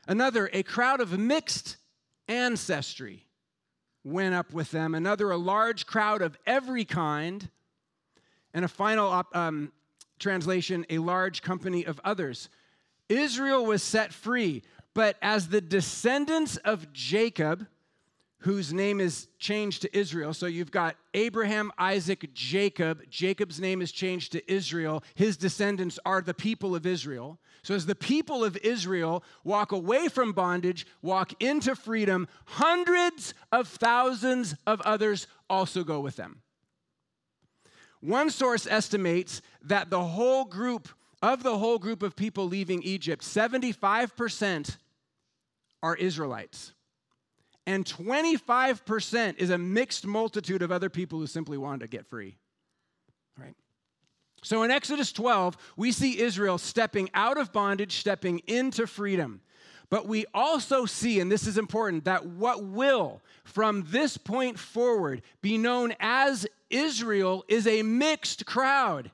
Another, 0.07 0.49
a 0.51 0.63
crowd 0.63 0.99
of 0.99 1.17
mixed 1.17 1.77
ancestry 2.27 3.25
went 4.03 4.33
up 4.33 4.53
with 4.53 4.71
them. 4.71 4.95
Another, 4.95 5.31
a 5.31 5.37
large 5.37 5.85
crowd 5.85 6.21
of 6.21 6.37
every 6.45 6.85
kind. 6.85 7.49
And 8.53 8.65
a 8.65 8.67
final 8.67 9.23
um, 9.33 9.71
translation, 10.19 10.85
a 10.89 10.99
large 10.99 11.41
company 11.41 11.85
of 11.85 11.99
others. 12.03 12.49
Israel 13.09 13.65
was 13.65 13.81
set 13.81 14.13
free, 14.13 14.63
but 14.93 15.17
as 15.21 15.47
the 15.47 15.61
descendants 15.61 16.57
of 16.57 16.91
Jacob, 16.93 17.67
whose 18.43 18.73
name 18.73 18.99
is 18.99 19.29
changed 19.39 19.81
to 19.81 19.97
Israel. 19.97 20.33
So 20.33 20.47
you've 20.47 20.69
got 20.69 20.97
Abraham, 21.13 21.71
Isaac, 21.77 22.33
Jacob. 22.33 23.01
Jacob's 23.09 23.57
name 23.57 23.81
is 23.81 23.89
changed 23.89 24.33
to 24.33 24.51
Israel. 24.51 25.01
His 25.15 25.37
descendants 25.37 25.97
are 26.05 26.21
the 26.21 26.33
people 26.33 26.75
of 26.75 26.85
Israel. 26.85 27.39
So 27.63 27.73
as 27.73 27.85
the 27.85 27.95
people 27.95 28.43
of 28.43 28.57
Israel 28.57 29.23
walk 29.45 29.71
away 29.71 30.09
from 30.09 30.33
bondage, 30.33 30.85
walk 31.01 31.41
into 31.41 31.73
freedom, 31.73 32.27
hundreds 32.45 33.33
of 33.53 33.69
thousands 33.69 34.55
of 34.67 34.81
others 34.81 35.25
also 35.49 35.85
go 35.85 36.01
with 36.01 36.17
them. 36.17 36.41
One 38.01 38.29
source 38.29 38.67
estimates 38.67 39.41
that 39.61 39.89
the 39.89 40.03
whole 40.03 40.43
group, 40.43 40.89
of 41.21 41.43
the 41.43 41.57
whole 41.57 41.79
group 41.79 42.03
of 42.03 42.17
people 42.17 42.49
leaving 42.49 42.83
Egypt, 42.83 43.23
75% 43.23 44.75
are 45.81 45.95
Israelites 45.95 46.72
and 47.65 47.85
25% 47.85 49.37
is 49.37 49.49
a 49.49 49.57
mixed 49.57 50.05
multitude 50.05 50.61
of 50.61 50.71
other 50.71 50.89
people 50.89 51.19
who 51.19 51.27
simply 51.27 51.57
wanted 51.57 51.81
to 51.81 51.87
get 51.87 52.05
free. 52.05 52.37
Right? 53.37 53.55
So 54.43 54.63
in 54.63 54.71
Exodus 54.71 55.11
12, 55.11 55.57
we 55.77 55.91
see 55.91 56.19
Israel 56.19 56.57
stepping 56.57 57.09
out 57.13 57.37
of 57.37 57.53
bondage, 57.53 57.97
stepping 57.97 58.39
into 58.47 58.85
freedom. 58.85 59.41
But 59.89 60.07
we 60.07 60.25
also 60.33 60.85
see, 60.85 61.19
and 61.19 61.31
this 61.31 61.47
is 61.47 61.57
important, 61.57 62.05
that 62.05 62.25
what 62.25 62.63
will 62.63 63.21
from 63.43 63.85
this 63.89 64.17
point 64.17 64.57
forward 64.59 65.21
be 65.41 65.57
known 65.57 65.93
as 65.99 66.47
Israel 66.69 67.45
is 67.47 67.67
a 67.67 67.83
mixed 67.83 68.45
crowd. 68.45 69.11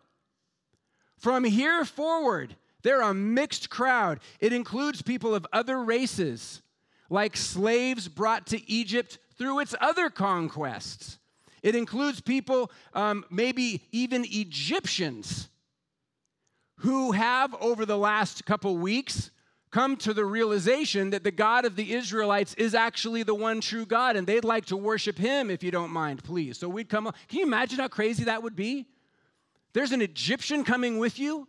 From 1.17 1.43
here 1.43 1.83
forward, 1.83 2.55
they're 2.81 3.01
a 3.01 3.13
mixed 3.13 3.69
crowd. 3.69 4.21
It 4.39 4.53
includes 4.53 5.01
people 5.01 5.35
of 5.35 5.45
other 5.51 5.83
races, 5.83 6.61
like 7.09 7.35
slaves 7.35 8.07
brought 8.07 8.47
to 8.47 8.71
Egypt 8.71 9.17
through 9.37 9.59
its 9.59 9.75
other 9.79 10.09
conquests. 10.09 11.17
It 11.61 11.75
includes 11.75 12.21
people, 12.21 12.71
um, 12.93 13.25
maybe 13.29 13.83
even 13.91 14.25
Egyptians, 14.25 15.49
who 16.77 17.11
have 17.11 17.53
over 17.59 17.85
the 17.85 17.97
last 17.97 18.45
couple 18.45 18.77
weeks 18.77 19.31
come 19.71 19.97
to 19.97 20.13
the 20.13 20.25
realization 20.25 21.09
that 21.11 21.23
the 21.23 21.31
God 21.31 21.65
of 21.65 21.75
the 21.75 21.93
Israelites 21.93 22.53
is 22.55 22.73
actually 22.73 23.23
the 23.23 23.35
one 23.35 23.61
true 23.61 23.85
God, 23.85 24.15
and 24.15 24.25
they'd 24.25 24.45
like 24.45 24.65
to 24.67 24.77
worship 24.77 25.17
Him 25.17 25.51
if 25.51 25.61
you 25.63 25.71
don't 25.71 25.91
mind, 25.91 26.23
please. 26.23 26.57
So 26.57 26.69
we'd 26.69 26.89
come. 26.89 27.11
Can 27.27 27.39
you 27.39 27.45
imagine 27.45 27.79
how 27.79 27.87
crazy 27.87 28.23
that 28.25 28.41
would 28.41 28.55
be? 28.55 28.87
There's 29.73 29.91
an 29.91 30.01
Egyptian 30.01 30.63
coming 30.63 30.97
with 30.97 31.19
you. 31.19 31.47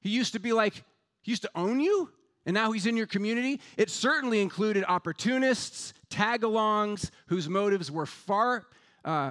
He 0.00 0.10
used 0.10 0.34
to 0.34 0.38
be 0.38 0.52
like, 0.52 0.84
he 1.22 1.32
used 1.32 1.42
to 1.42 1.50
own 1.54 1.80
you 1.80 2.10
and 2.44 2.54
now 2.54 2.72
he's 2.72 2.86
in 2.86 2.96
your 2.96 3.06
community. 3.06 3.60
It 3.76 3.90
certainly 3.90 4.40
included 4.40 4.84
opportunists, 4.88 5.94
tag 6.10 6.42
alongs, 6.42 7.10
whose 7.26 7.48
motives 7.48 7.90
were 7.90 8.06
far, 8.06 8.64
uh, 9.04 9.30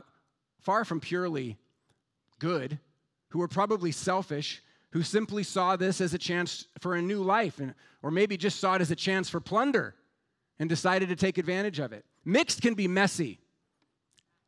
far 0.62 0.86
from 0.86 1.00
purely 1.00 1.58
good, 2.40 2.80
who 3.30 3.40
were 3.40 3.48
probably 3.48 3.92
selfish, 3.92 4.62
who 4.92 5.04
simply 5.04 5.44
saw 5.44 5.76
this 5.76 6.02
as 6.02 6.14
a 6.14 6.18
chance 6.18 6.66
for 6.80 6.96
a 6.96 7.02
new 7.02 7.22
life, 7.22 7.60
and, 7.60 7.74
or 8.02 8.12
maybe 8.12 8.38
just 8.38 8.60
saw 8.60 8.76
it 8.76 8.82
as 8.82 8.92
a 8.92 8.96
chance 8.96 9.30
for 9.30 9.40
plunder 9.40 9.96
and 10.60 10.70
decided 10.70 11.10
to 11.10 11.16
take 11.16 11.38
advantage 11.38 11.80
of 11.80 11.94
it. 11.94 12.06
Mixed 12.26 12.62
can 12.62 12.74
be 12.76 12.88
messy. 12.88 13.40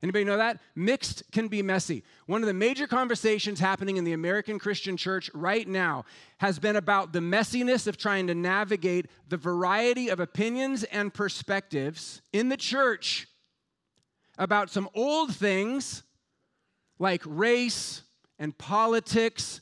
Anybody 0.04 0.26
know 0.26 0.36
that? 0.36 0.60
Mixed 0.76 1.24
can 1.32 1.48
be 1.48 1.62
messy. 1.62 2.04
One 2.26 2.44
of 2.44 2.48
the 2.48 2.54
major 2.54 2.88
conversations 2.88 3.62
happening 3.62 3.96
in 3.96 4.04
the 4.04 4.12
American 4.12 4.60
Christian 4.60 4.98
church 4.98 5.32
right 5.34 5.66
now 5.66 6.04
has 6.40 6.60
been 6.60 6.76
about 6.76 7.14
the 7.14 7.22
messiness 7.22 7.88
of 7.88 7.96
trying 7.96 8.28
to 8.28 8.36
navigate 8.36 9.06
the 9.30 9.38
variety 9.38 10.10
of 10.10 10.20
opinions 10.20 10.84
and 10.84 11.14
perspectives 11.14 12.22
in 12.34 12.50
the 12.50 12.58
church 12.58 13.28
about 14.38 14.70
some 14.70 14.90
old 14.94 15.34
things 15.34 16.04
like 17.00 17.22
race 17.26 18.02
and 18.38 18.58
politics, 18.58 19.62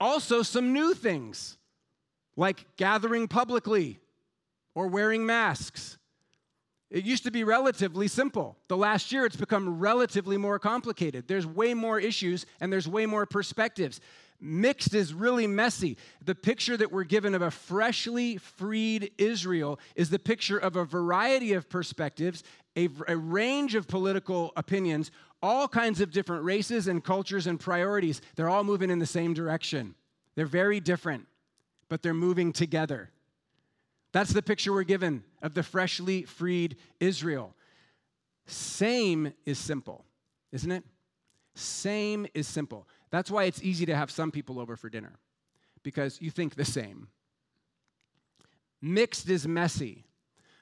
also 0.00 0.40
some 0.40 0.72
new 0.72 0.94
things 0.94 1.58
like 2.34 2.64
gathering 2.78 3.28
publicly 3.28 4.00
or 4.74 4.86
wearing 4.86 5.26
masks 5.26 5.98
it 6.94 7.04
used 7.04 7.24
to 7.24 7.32
be 7.32 7.42
relatively 7.42 8.06
simple. 8.06 8.56
The 8.68 8.76
last 8.76 9.10
year, 9.10 9.26
it's 9.26 9.34
become 9.34 9.80
relatively 9.80 10.36
more 10.36 10.60
complicated. 10.60 11.26
There's 11.26 11.44
way 11.44 11.74
more 11.74 11.98
issues 11.98 12.46
and 12.60 12.72
there's 12.72 12.86
way 12.86 13.04
more 13.04 13.26
perspectives. 13.26 14.00
Mixed 14.40 14.94
is 14.94 15.12
really 15.12 15.48
messy. 15.48 15.96
The 16.24 16.36
picture 16.36 16.76
that 16.76 16.92
we're 16.92 17.02
given 17.02 17.34
of 17.34 17.42
a 17.42 17.50
freshly 17.50 18.36
freed 18.36 19.10
Israel 19.18 19.80
is 19.96 20.08
the 20.08 20.20
picture 20.20 20.56
of 20.56 20.76
a 20.76 20.84
variety 20.84 21.54
of 21.54 21.68
perspectives, 21.68 22.44
a, 22.76 22.88
a 23.08 23.16
range 23.16 23.74
of 23.74 23.88
political 23.88 24.52
opinions, 24.56 25.10
all 25.42 25.66
kinds 25.66 26.00
of 26.00 26.12
different 26.12 26.44
races 26.44 26.86
and 26.86 27.02
cultures 27.02 27.48
and 27.48 27.58
priorities. 27.58 28.22
They're 28.36 28.48
all 28.48 28.62
moving 28.62 28.90
in 28.90 29.00
the 29.00 29.06
same 29.06 29.34
direction. 29.34 29.96
They're 30.36 30.46
very 30.46 30.78
different, 30.78 31.26
but 31.88 32.02
they're 32.02 32.14
moving 32.14 32.52
together. 32.52 33.10
That's 34.14 34.32
the 34.32 34.42
picture 34.42 34.72
we're 34.72 34.84
given 34.84 35.24
of 35.42 35.54
the 35.54 35.64
freshly 35.64 36.22
freed 36.22 36.76
Israel. 37.00 37.52
Same 38.46 39.32
is 39.44 39.58
simple, 39.58 40.04
isn't 40.52 40.70
it? 40.70 40.84
Same 41.56 42.24
is 42.32 42.46
simple. 42.46 42.86
That's 43.10 43.28
why 43.28 43.44
it's 43.44 43.60
easy 43.60 43.86
to 43.86 43.96
have 43.96 44.12
some 44.12 44.30
people 44.30 44.60
over 44.60 44.76
for 44.76 44.88
dinner, 44.88 45.14
because 45.82 46.22
you 46.22 46.30
think 46.30 46.54
the 46.54 46.64
same. 46.64 47.08
Mixed 48.80 49.28
is 49.28 49.48
messy, 49.48 50.04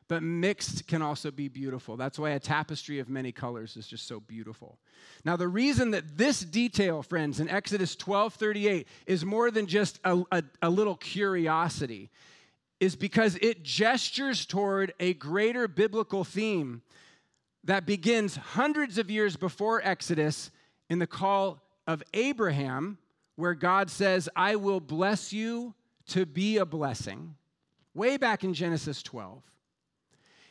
but 0.09 0.23
mixed 0.23 0.87
can 0.87 1.03
also 1.03 1.31
be 1.31 1.49
beautiful. 1.49 1.99
That's 1.99 2.19
why 2.19 2.31
a 2.31 2.41
tapestry 2.41 3.01
of 3.01 3.11
many 3.11 3.33
colors 3.33 3.77
is 3.77 3.87
just 3.87 4.09
so 4.09 4.19
beautiful. 4.19 4.79
Now, 5.27 5.37
the 5.37 5.49
reason 5.49 5.91
that 5.91 6.17
this 6.17 6.41
detail, 6.41 7.03
friends, 7.03 7.39
in 7.39 7.51
Exodus 7.51 7.97
12 7.97 8.33
38 8.33 8.89
is 9.07 9.27
more 9.27 9.51
than 9.51 9.67
just 9.67 10.01
a, 10.05 10.23
a, 10.33 10.43
a 10.63 10.71
little 10.71 10.97
curiosity 10.97 12.09
is 12.83 12.97
because 12.97 13.39
it 13.41 13.63
gestures 13.63 14.45
toward 14.45 14.93
a 14.99 15.15
greater 15.15 15.69
biblical 15.69 16.25
theme 16.25 16.83
that 17.63 17.87
begins 17.87 18.35
hundreds 18.35 18.99
of 18.99 19.09
years 19.09 19.37
before 19.37 19.81
Exodus 19.85 20.51
in 20.91 20.99
the 20.99 21.07
call 21.07 21.63
of 21.87 22.03
Abraham, 22.13 22.99
where 23.37 23.55
God 23.55 23.89
says, 23.89 24.29
I 24.35 24.57
will 24.57 24.81
bless 24.81 25.33
you 25.33 25.75
to 26.09 26.27
be 26.27 26.57
a 26.57 26.67
blessing, 26.67 27.37
way 27.95 28.17
back 28.17 28.43
in 28.43 28.53
Genesis 28.53 29.01
12. 29.01 29.45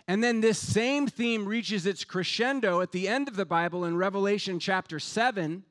And 0.07 0.23
then 0.23 0.39
this 0.39 0.57
same 0.57 1.07
theme 1.07 1.45
reaches 1.45 1.85
its 1.85 2.05
crescendo 2.05 2.79
at 2.79 2.93
the 2.93 3.09
end 3.09 3.27
of 3.27 3.35
the 3.35 3.45
Bible 3.45 3.83
in 3.83 3.97
Revelation 3.97 4.57
chapter 4.57 4.99
7, 4.99 5.65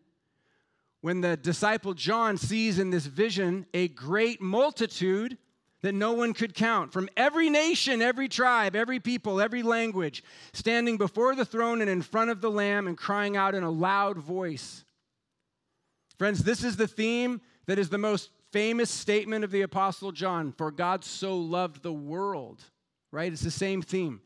when 1.01 1.23
the 1.23 1.39
disciple 1.39 1.95
John 1.95 2.37
sees 2.37 2.79
in 2.79 2.91
this 2.91 3.07
vision 3.07 3.65
a 3.73 3.89
great 3.89 4.43
multitude 4.43 5.39
that 5.83 5.95
no 5.95 6.13
one 6.13 6.35
could 6.35 6.55
count 6.55 6.93
from 6.93 7.09
every 7.17 7.49
nation, 7.49 8.03
every 8.03 8.29
tribe, 8.29 8.77
every 8.77 9.01
people, 9.01 9.41
every 9.41 9.63
language, 9.63 10.23
standing 10.53 10.97
before 10.97 11.35
the 11.35 11.45
throne 11.45 11.81
and 11.81 11.89
in 11.89 12.03
front 12.03 12.31
of 12.31 12.41
the 12.41 12.51
Lamb 12.51 12.87
and 12.87 12.99
crying 12.99 13.37
out 13.37 13.55
in 13.55 13.63
a 13.63 13.71
loud 13.71 14.19
voice. 14.19 14.85
Friends, 16.19 16.43
this 16.43 16.63
is 16.63 16.77
the 16.77 16.87
theme 16.87 17.41
that 17.67 17.79
is 17.79 17.89
the 17.89 17.99
most 17.99 18.31
famous 18.53 18.91
statement 18.91 19.45
of 19.45 19.51
the 19.51 19.63
Apostle 19.63 20.13
John 20.13 20.53
for 20.53 20.71
God 20.71 21.05
so 21.05 21.37
loved 21.37 21.83
the 21.83 21.93
world, 21.93 22.63
right? 23.11 23.33
It's 23.33 23.43
the 23.43 23.51
same 23.51 23.81
theme. 23.81 24.21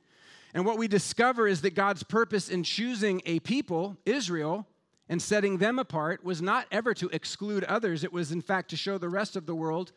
And 0.54 0.64
what 0.64 0.78
we 0.78 0.88
discover 0.88 1.46
is 1.46 1.60
that 1.62 1.74
God's 1.74 2.02
purpose 2.02 2.48
in 2.48 2.62
choosing 2.62 3.22
a 3.26 3.40
people, 3.40 3.96
Israel, 4.06 4.66
and 5.08 5.20
setting 5.20 5.58
them 5.58 5.78
apart 5.78 6.24
was 6.24 6.40
not 6.40 6.66
ever 6.72 6.94
to 6.94 7.08
exclude 7.10 7.64
others. 7.64 8.04
It 8.04 8.12
was, 8.12 8.32
in 8.32 8.40
fact, 8.40 8.70
to 8.70 8.76
show 8.76 8.96
the 8.96 9.08
rest 9.08 9.36
of 9.36 9.46
the 9.46 9.54
world 9.54 9.92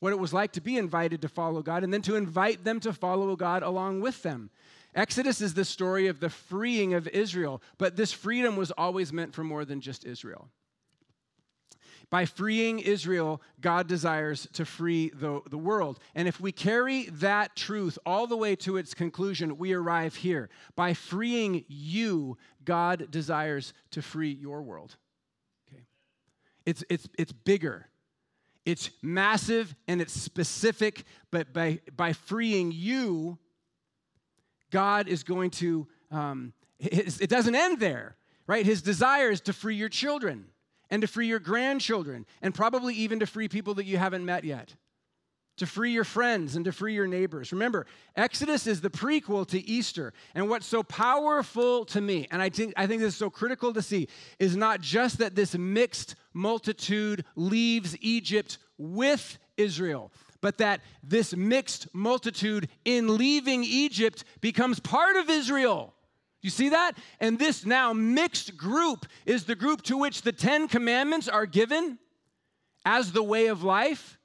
what 0.00 0.12
it 0.12 0.18
was 0.18 0.32
like 0.32 0.52
to 0.52 0.60
be 0.60 0.76
invited 0.76 1.22
to 1.22 1.28
follow 1.28 1.62
God 1.62 1.84
and 1.84 1.92
then 1.92 2.02
to 2.02 2.16
invite 2.16 2.64
them 2.64 2.80
to 2.80 2.92
follow 2.92 3.34
God 3.36 3.62
along 3.62 4.00
with 4.00 4.22
them. 4.22 4.50
Exodus 4.94 5.40
is 5.40 5.54
the 5.54 5.64
story 5.64 6.06
of 6.06 6.20
the 6.20 6.30
freeing 6.30 6.94
of 6.94 7.06
Israel, 7.08 7.62
but 7.76 7.96
this 7.96 8.12
freedom 8.12 8.56
was 8.56 8.70
always 8.72 9.12
meant 9.12 9.34
for 9.34 9.44
more 9.44 9.64
than 9.64 9.80
just 9.80 10.04
Israel. 10.04 10.48
By 12.10 12.24
freeing 12.24 12.78
Israel, 12.78 13.42
God 13.60 13.86
desires 13.86 14.48
to 14.54 14.64
free 14.64 15.10
the, 15.10 15.42
the 15.50 15.58
world. 15.58 15.98
And 16.14 16.26
if 16.26 16.40
we 16.40 16.52
carry 16.52 17.04
that 17.10 17.54
truth 17.54 17.98
all 18.06 18.26
the 18.26 18.36
way 18.36 18.56
to 18.56 18.78
its 18.78 18.94
conclusion, 18.94 19.58
we 19.58 19.74
arrive 19.74 20.14
here. 20.14 20.48
By 20.74 20.94
freeing 20.94 21.66
you, 21.68 22.38
God 22.64 23.10
desires 23.10 23.74
to 23.90 24.00
free 24.00 24.30
your 24.32 24.62
world. 24.62 24.96
Okay. 25.68 25.82
It's, 26.64 26.82
it's, 26.88 27.08
it's 27.18 27.32
bigger. 27.32 27.87
It's 28.68 28.90
massive 29.00 29.74
and 29.86 30.02
it's 30.02 30.12
specific, 30.12 31.04
but 31.30 31.54
by, 31.54 31.80
by 31.96 32.12
freeing 32.12 32.70
you, 32.70 33.38
God 34.70 35.08
is 35.08 35.22
going 35.22 35.52
to, 35.52 35.88
um, 36.10 36.52
it 36.78 37.30
doesn't 37.30 37.54
end 37.54 37.80
there, 37.80 38.16
right? 38.46 38.66
His 38.66 38.82
desire 38.82 39.30
is 39.30 39.40
to 39.42 39.54
free 39.54 39.76
your 39.76 39.88
children 39.88 40.48
and 40.90 41.00
to 41.00 41.08
free 41.08 41.26
your 41.26 41.38
grandchildren, 41.38 42.26
and 42.42 42.54
probably 42.54 42.94
even 42.94 43.20
to 43.20 43.26
free 43.26 43.48
people 43.48 43.72
that 43.72 43.86
you 43.86 43.96
haven't 43.96 44.26
met 44.26 44.44
yet, 44.44 44.74
to 45.58 45.66
free 45.66 45.92
your 45.92 46.04
friends 46.04 46.56
and 46.56 46.64
to 46.64 46.72
free 46.72 46.94
your 46.94 47.06
neighbors. 47.06 47.52
Remember, 47.52 47.86
Exodus 48.16 48.66
is 48.66 48.80
the 48.80 48.90
prequel 48.90 49.46
to 49.48 49.60
Easter. 49.60 50.12
And 50.34 50.48
what's 50.48 50.66
so 50.66 50.82
powerful 50.82 51.84
to 51.86 52.00
me, 52.00 52.26
and 52.30 52.42
I 52.42 52.48
think, 52.48 52.74
I 52.76 52.86
think 52.86 53.00
this 53.02 53.14
is 53.14 53.18
so 53.18 53.30
critical 53.30 53.72
to 53.74 53.82
see, 53.82 54.08
is 54.38 54.56
not 54.56 54.80
just 54.80 55.18
that 55.18 55.34
this 55.34 55.56
mixed 55.56 56.14
multitude 56.32 57.24
leaves 57.36 57.96
Egypt 58.00 58.58
with 58.78 59.38
Israel 59.56 60.10
but 60.40 60.58
that 60.58 60.80
this 61.02 61.34
mixed 61.34 61.92
multitude 61.92 62.68
in 62.84 63.16
leaving 63.16 63.64
Egypt 63.64 64.24
becomes 64.40 64.78
part 64.78 65.16
of 65.16 65.28
Israel. 65.28 65.94
You 66.42 66.50
see 66.50 66.68
that? 66.68 66.92
And 67.20 67.38
this 67.38 67.66
now 67.66 67.92
mixed 67.92 68.56
group 68.56 69.06
is 69.26 69.44
the 69.44 69.56
group 69.56 69.82
to 69.82 69.96
which 69.96 70.22
the 70.22 70.32
Ten 70.32 70.68
Commandments 70.68 71.28
are 71.28 71.46
given 71.46 71.98
as 72.84 73.12
the 73.12 73.22
way 73.22 73.46
of 73.48 73.62
life. 73.62 74.17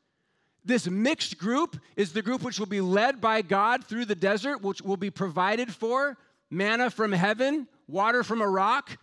This 0.66 0.88
mixed 0.88 1.38
group 1.38 1.78
is 1.96 2.14
the 2.14 2.22
group 2.22 2.42
which 2.42 2.60
will 2.60 2.66
be 2.66 2.82
led 2.82 3.20
by 3.20 3.42
God 3.42 3.84
through 3.84 4.06
the 4.06 4.16
desert, 4.16 4.62
which 4.62 4.82
will 4.82 4.98
be 4.98 5.10
provided 5.10 5.74
for 5.74 6.18
manna 6.50 6.90
from 6.90 7.12
heaven, 7.12 7.68
water 7.88 8.24
from 8.24 8.42
a 8.42 8.48
rock. 8.48 8.98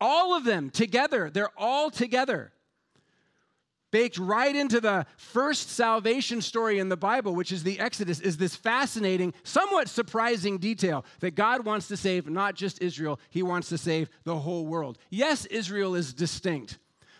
All 0.00 0.36
of 0.36 0.44
them 0.44 0.70
together, 0.70 1.30
they're 1.30 1.58
all 1.58 1.90
together 1.90 2.52
baked 3.96 4.18
right 4.18 4.54
into 4.54 4.78
the 4.78 5.06
first 5.16 5.70
salvation 5.70 6.42
story 6.42 6.78
in 6.78 6.90
the 6.90 6.96
Bible, 6.98 7.34
which 7.34 7.50
is 7.50 7.62
the 7.62 7.80
Exodus, 7.80 8.20
is 8.20 8.36
this 8.36 8.54
fascinating, 8.54 9.32
somewhat 9.42 9.88
surprising 9.88 10.58
detail 10.58 11.02
that 11.20 11.34
God 11.34 11.64
wants 11.64 11.88
to 11.88 11.96
save 11.96 12.28
not 12.28 12.54
just 12.54 12.82
Israel, 12.82 13.18
He 13.30 13.42
wants 13.42 13.70
to 13.70 13.78
save 13.78 14.10
the 14.24 14.36
whole 14.36 14.66
world. 14.66 14.98
Yes, 15.08 15.46
Israel 15.46 15.94
is 15.94 16.12
distinct, 16.12 16.76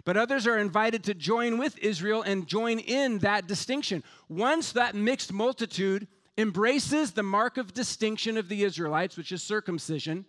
but 0.07 0.16
others 0.16 0.47
are 0.47 0.57
invited 0.57 1.03
to 1.03 1.14
join 1.14 1.59
with 1.59 1.77
Israel 1.79 2.23
and 2.23 2.47
join 2.47 2.79
in 2.79 3.19
that 3.19 3.49
distinction. 3.49 4.05
Once 4.29 4.71
that 4.73 4.95
mixed 4.95 5.33
multitude 5.33 6.07
embraces 6.38 7.11
the 7.11 7.25
mark 7.25 7.59
of 7.59 7.75
distinction 7.75 8.37
of 8.37 8.49
the 8.49 8.62
Israelites, 8.62 9.16
which 9.16 9.33
is 9.33 9.42
circumcision, 9.42 10.25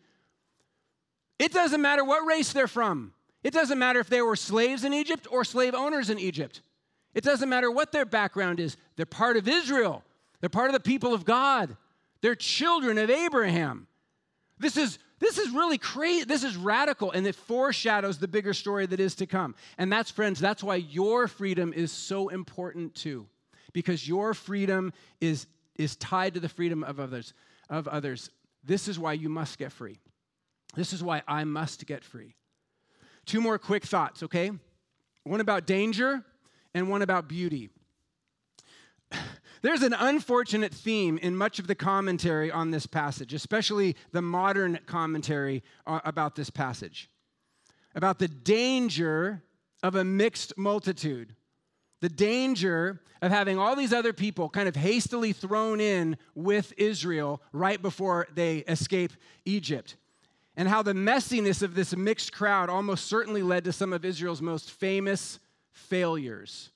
it 1.38 1.54
doesn't 1.54 1.82
matter 1.82 2.04
what 2.04 2.26
race 2.26 2.52
they're 2.54 2.68
from. 2.68 3.14
It 3.44 3.54
doesn't 3.54 3.78
matter 3.78 4.00
if 4.00 4.10
they 4.10 4.24
were 4.24 4.36
slaves 4.36 4.84
in 4.84 4.96
Egypt 4.96 5.28
or 5.30 5.46
slave 5.46 5.76
owners 5.76 6.10
in 6.10 6.18
Egypt. 6.18 6.62
It 7.14 7.24
doesn't 7.24 7.48
matter 7.48 7.70
what 7.70 7.92
their 7.92 8.06
background 8.06 8.60
is. 8.60 8.78
They're 8.96 9.06
part 9.06 9.38
of 9.38 9.48
Israel, 9.48 10.04
they're 10.42 10.50
part 10.50 10.70
of 10.70 10.74
the 10.74 10.80
people 10.80 11.14
of 11.14 11.24
God, 11.24 11.78
they're 12.22 12.34
children 12.34 12.98
of 12.98 13.12
Abraham. 13.12 13.86
This 14.60 14.78
is 14.78 15.00
this 15.20 15.40
is 15.40 15.50
really 15.52 15.78
crazy. 15.80 16.26
This 16.26 16.44
is 16.44 16.56
radical, 16.56 17.12
and 17.12 17.26
it 17.26 17.36
foreshadows 17.36 18.20
the 18.20 18.28
bigger 18.28 18.54
story 18.54 18.86
that 18.86 19.00
is 19.00 19.16
to 19.16 19.26
come. 19.26 19.56
And 19.78 19.92
that's, 19.92 20.12
friends, 20.12 20.40
that's 20.40 20.64
why 20.64 20.76
your 20.76 21.28
freedom 21.28 21.74
is 21.74 21.92
so 21.92 22.28
important 22.30 22.94
too, 22.94 23.26
because 23.74 24.08
your 24.08 24.36
freedom 24.36 24.94
is, 25.20 25.48
is 25.76 25.96
tied 25.96 26.36
to 26.36 26.40
the 26.40 26.50
freedom 26.50 26.84
of 26.84 27.00
others. 27.00 27.34
Of 27.70 27.88
others. 27.88 28.30
This 28.64 28.88
is 28.88 29.00
why 29.00 29.14
you 29.14 29.28
must 29.28 29.58
get 29.58 29.72
free. 29.72 30.00
This 30.76 30.94
is 30.94 31.04
why 31.04 31.24
I 31.28 31.44
must 31.46 31.88
get 31.88 32.04
free. 32.04 32.36
Two 33.26 33.42
more 33.42 33.58
quick 33.58 33.86
thoughts, 33.86 34.22
okay? 34.24 34.52
One 35.24 35.42
about 35.42 35.66
danger 35.66 36.24
and 36.74 36.90
one 36.90 37.02
about 37.02 37.28
beauty. 37.28 37.70
There's 39.68 39.84
an 39.84 39.92
unfortunate 39.92 40.74
theme 40.74 41.18
in 41.18 41.36
much 41.36 41.60
of 41.60 41.68
the 41.68 41.76
commentary 41.76 42.50
on 42.50 42.72
this 42.72 42.86
passage, 42.88 43.34
especially 43.34 43.98
the 44.14 44.22
modern 44.22 44.80
commentary 44.86 45.62
uh, 45.86 46.00
about 46.06 46.38
this 46.38 46.50
passage, 46.50 47.10
about 47.94 48.18
the 48.18 48.30
danger 48.30 49.44
of 49.84 49.96
a 49.96 50.06
mixed 50.06 50.58
multitude, 50.58 51.36
the 52.00 52.08
danger 52.08 53.02
of 53.22 53.30
having 53.30 53.60
all 53.60 53.76
these 53.76 53.92
other 53.92 54.14
people 54.14 54.48
kind 54.48 54.70
of 54.70 54.78
hastily 54.78 55.34
thrown 55.34 55.82
in 55.82 56.16
with 56.34 56.74
Israel 56.78 57.42
right 57.52 57.82
before 57.82 58.26
they 58.34 58.60
escape 58.60 59.12
Egypt 59.44 59.98
and 60.56 60.70
how 60.70 60.82
the 60.82 60.94
messiness 60.94 61.62
of 61.62 61.76
this 61.76 61.94
mixed 61.94 62.32
crowd 62.32 62.70
almost 62.70 63.08
certainly 63.08 63.44
led 63.44 63.66
to 63.66 63.74
some 63.74 63.92
of 63.92 64.06
Israel's 64.06 64.42
most 64.42 64.72
famous 64.72 65.40
failures. 65.74 66.70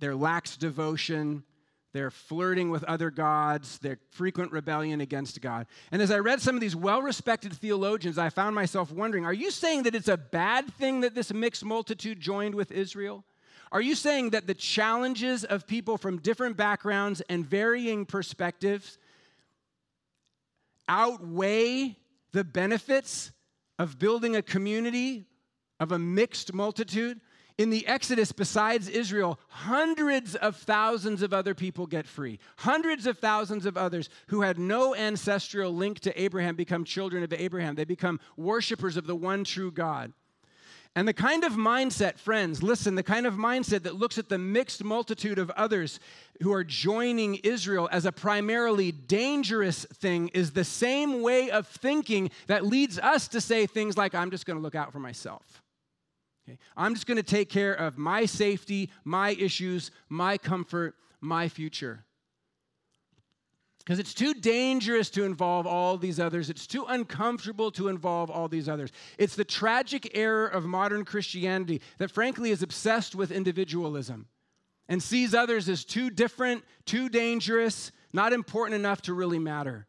Their 0.00 0.14
lax 0.14 0.56
devotion, 0.56 1.44
their 1.92 2.10
flirting 2.10 2.70
with 2.70 2.84
other 2.84 3.10
gods, 3.10 3.78
their 3.78 3.98
frequent 4.10 4.52
rebellion 4.52 5.00
against 5.00 5.40
God. 5.40 5.66
And 5.92 6.02
as 6.02 6.10
I 6.10 6.18
read 6.18 6.40
some 6.40 6.54
of 6.54 6.60
these 6.60 6.74
well 6.74 7.02
respected 7.02 7.52
theologians, 7.52 8.18
I 8.18 8.30
found 8.30 8.54
myself 8.54 8.90
wondering 8.92 9.24
are 9.24 9.32
you 9.32 9.50
saying 9.50 9.84
that 9.84 9.94
it's 9.94 10.08
a 10.08 10.16
bad 10.16 10.72
thing 10.74 11.00
that 11.02 11.14
this 11.14 11.32
mixed 11.32 11.64
multitude 11.64 12.20
joined 12.20 12.54
with 12.54 12.72
Israel? 12.72 13.24
Are 13.72 13.80
you 13.80 13.94
saying 13.94 14.30
that 14.30 14.48
the 14.48 14.54
challenges 14.54 15.44
of 15.44 15.66
people 15.66 15.96
from 15.96 16.18
different 16.18 16.56
backgrounds 16.56 17.20
and 17.28 17.46
varying 17.46 18.04
perspectives 18.04 18.98
outweigh 20.88 21.96
the 22.32 22.44
benefits 22.44 23.30
of 23.78 23.98
building 23.98 24.36
a 24.36 24.42
community 24.42 25.26
of 25.78 25.92
a 25.92 25.98
mixed 25.98 26.52
multitude. 26.52 27.20
In 27.60 27.68
the 27.68 27.86
Exodus, 27.86 28.32
besides 28.32 28.88
Israel, 28.88 29.38
hundreds 29.48 30.34
of 30.34 30.56
thousands 30.56 31.20
of 31.20 31.34
other 31.34 31.54
people 31.54 31.86
get 31.86 32.06
free. 32.06 32.38
Hundreds 32.56 33.06
of 33.06 33.18
thousands 33.18 33.66
of 33.66 33.76
others 33.76 34.08
who 34.28 34.40
had 34.40 34.58
no 34.58 34.94
ancestral 34.96 35.70
link 35.70 36.00
to 36.00 36.18
Abraham 36.18 36.56
become 36.56 36.84
children 36.84 37.22
of 37.22 37.30
Abraham. 37.34 37.74
They 37.74 37.84
become 37.84 38.18
worshipers 38.38 38.96
of 38.96 39.06
the 39.06 39.14
one 39.14 39.44
true 39.44 39.70
God. 39.70 40.14
And 40.96 41.06
the 41.06 41.12
kind 41.12 41.44
of 41.44 41.52
mindset, 41.52 42.18
friends, 42.18 42.62
listen, 42.62 42.94
the 42.94 43.02
kind 43.02 43.26
of 43.26 43.34
mindset 43.34 43.82
that 43.82 43.94
looks 43.94 44.16
at 44.16 44.30
the 44.30 44.38
mixed 44.38 44.82
multitude 44.82 45.38
of 45.38 45.50
others 45.50 46.00
who 46.40 46.54
are 46.54 46.64
joining 46.64 47.34
Israel 47.44 47.90
as 47.92 48.06
a 48.06 48.10
primarily 48.10 48.90
dangerous 48.90 49.84
thing 49.84 50.28
is 50.28 50.52
the 50.52 50.64
same 50.64 51.20
way 51.20 51.50
of 51.50 51.66
thinking 51.66 52.30
that 52.46 52.64
leads 52.64 52.98
us 52.98 53.28
to 53.28 53.38
say 53.42 53.66
things 53.66 53.98
like, 53.98 54.14
I'm 54.14 54.30
just 54.30 54.46
going 54.46 54.58
to 54.58 54.62
look 54.62 54.74
out 54.74 54.94
for 54.94 54.98
myself. 54.98 55.60
Okay? 56.50 56.58
I'm 56.76 56.94
just 56.94 57.06
going 57.06 57.16
to 57.16 57.22
take 57.22 57.48
care 57.48 57.74
of 57.74 57.98
my 57.98 58.26
safety, 58.26 58.90
my 59.04 59.30
issues, 59.30 59.90
my 60.08 60.38
comfort, 60.38 60.94
my 61.20 61.48
future. 61.48 62.04
Because 63.78 63.98
it's 63.98 64.14
too 64.14 64.34
dangerous 64.34 65.10
to 65.10 65.24
involve 65.24 65.66
all 65.66 65.96
these 65.96 66.20
others. 66.20 66.50
It's 66.50 66.66
too 66.66 66.84
uncomfortable 66.88 67.70
to 67.72 67.88
involve 67.88 68.30
all 68.30 68.46
these 68.46 68.68
others. 68.68 68.90
It's 69.18 69.34
the 69.34 69.44
tragic 69.44 70.10
error 70.14 70.46
of 70.46 70.64
modern 70.64 71.04
Christianity 71.04 71.80
that, 71.98 72.10
frankly, 72.10 72.50
is 72.50 72.62
obsessed 72.62 73.14
with 73.14 73.32
individualism 73.32 74.26
and 74.88 75.02
sees 75.02 75.34
others 75.34 75.68
as 75.68 75.84
too 75.84 76.10
different, 76.10 76.64
too 76.84 77.08
dangerous, 77.08 77.90
not 78.12 78.32
important 78.32 78.78
enough 78.78 79.02
to 79.02 79.14
really 79.14 79.38
matter. 79.38 79.86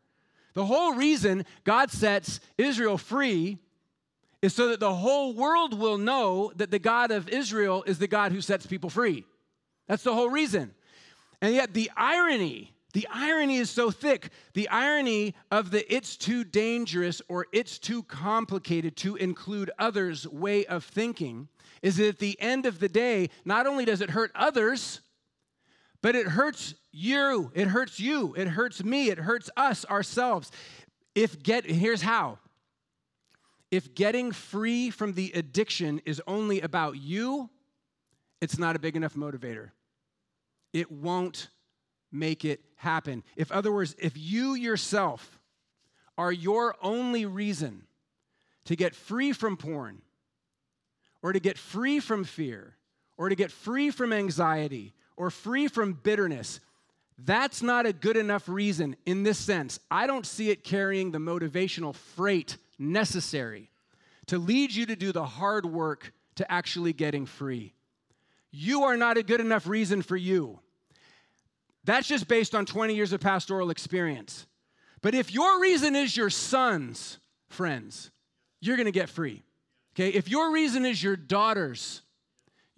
The 0.53 0.65
whole 0.65 0.93
reason 0.93 1.45
God 1.63 1.91
sets 1.91 2.39
Israel 2.57 2.97
free 2.97 3.59
is 4.41 4.53
so 4.53 4.69
that 4.69 4.79
the 4.79 4.93
whole 4.93 5.33
world 5.33 5.77
will 5.77 5.97
know 5.97 6.51
that 6.55 6.71
the 6.71 6.79
God 6.79 7.11
of 7.11 7.29
Israel 7.29 7.83
is 7.85 7.99
the 7.99 8.07
God 8.07 8.31
who 8.31 8.41
sets 8.41 8.65
people 8.65 8.89
free. 8.89 9.23
That's 9.87 10.03
the 10.03 10.13
whole 10.13 10.29
reason. 10.29 10.73
And 11.41 11.53
yet, 11.53 11.73
the 11.73 11.91
irony, 11.95 12.73
the 12.93 13.07
irony 13.11 13.57
is 13.57 13.69
so 13.69 13.91
thick. 13.91 14.29
The 14.53 14.69
irony 14.69 15.35
of 15.51 15.71
the 15.71 15.91
it's 15.93 16.17
too 16.17 16.43
dangerous 16.43 17.21
or 17.27 17.47
it's 17.51 17.79
too 17.79 18.03
complicated 18.03 18.95
to 18.97 19.15
include 19.15 19.71
others' 19.79 20.27
way 20.27 20.65
of 20.65 20.83
thinking 20.83 21.47
is 21.81 21.97
that 21.97 22.07
at 22.07 22.19
the 22.19 22.39
end 22.39 22.65
of 22.65 22.79
the 22.79 22.89
day, 22.89 23.29
not 23.43 23.65
only 23.65 23.85
does 23.85 24.01
it 24.01 24.11
hurt 24.11 24.31
others, 24.35 25.01
but 26.01 26.15
it 26.15 26.27
hurts 26.27 26.75
you. 26.91 27.51
It 27.53 27.67
hurts 27.67 27.99
you. 27.99 28.33
It 28.35 28.47
hurts 28.47 28.83
me. 28.83 29.09
It 29.09 29.19
hurts 29.19 29.49
us 29.55 29.85
ourselves. 29.85 30.51
If 31.15 31.41
get 31.41 31.65
here's 31.65 32.01
how. 32.01 32.39
If 33.71 33.95
getting 33.95 34.33
free 34.33 34.89
from 34.89 35.13
the 35.13 35.31
addiction 35.33 36.01
is 36.05 36.21
only 36.27 36.59
about 36.59 36.97
you, 36.97 37.49
it's 38.41 38.57
not 38.59 38.75
a 38.75 38.79
big 38.79 38.97
enough 38.97 39.13
motivator. 39.13 39.69
It 40.73 40.91
won't 40.91 41.47
make 42.11 42.43
it 42.43 42.61
happen. 42.75 43.23
If 43.37 43.51
other 43.51 43.71
words, 43.71 43.95
if 43.97 44.13
you 44.17 44.55
yourself 44.55 45.39
are 46.17 46.31
your 46.31 46.75
only 46.81 47.25
reason 47.25 47.83
to 48.65 48.75
get 48.75 48.93
free 48.93 49.31
from 49.31 49.55
porn 49.55 50.01
or 51.21 51.31
to 51.31 51.39
get 51.39 51.57
free 51.57 51.99
from 51.99 52.25
fear 52.25 52.75
or 53.17 53.29
to 53.29 53.35
get 53.35 53.51
free 53.51 53.89
from 53.89 54.11
anxiety 54.11 54.93
or 55.15 55.29
free 55.29 55.67
from 55.67 55.93
bitterness, 55.93 56.59
that's 57.17 57.61
not 57.61 57.85
a 57.85 57.93
good 57.93 58.17
enough 58.17 58.49
reason 58.49 58.95
in 59.05 59.23
this 59.23 59.37
sense. 59.37 59.79
I 59.89 60.07
don't 60.07 60.25
see 60.25 60.49
it 60.49 60.63
carrying 60.63 61.11
the 61.11 61.19
motivational 61.19 61.95
freight 61.95 62.57
necessary 62.81 63.69
to 64.27 64.37
lead 64.37 64.73
you 64.73 64.85
to 64.87 64.95
do 64.95 65.11
the 65.11 65.25
hard 65.25 65.65
work 65.65 66.13
to 66.35 66.51
actually 66.51 66.93
getting 66.93 67.25
free. 67.25 67.73
You 68.51 68.83
are 68.83 68.97
not 68.97 69.17
a 69.17 69.23
good 69.23 69.39
enough 69.39 69.67
reason 69.67 70.01
for 70.01 70.17
you. 70.17 70.59
That's 71.83 72.07
just 72.07 72.27
based 72.27 72.53
on 72.53 72.65
20 72.65 72.93
years 72.93 73.13
of 73.13 73.21
pastoral 73.21 73.69
experience. 73.69 74.45
But 75.01 75.15
if 75.15 75.33
your 75.33 75.59
reason 75.59 75.95
is 75.95 76.15
your 76.15 76.29
sons, 76.29 77.17
friends, 77.49 78.11
you're 78.59 78.77
gonna 78.77 78.91
get 78.91 79.09
free. 79.09 79.43
Okay? 79.95 80.09
If 80.09 80.29
your 80.29 80.51
reason 80.51 80.85
is 80.85 81.01
your 81.01 81.15
daughters, 81.15 82.01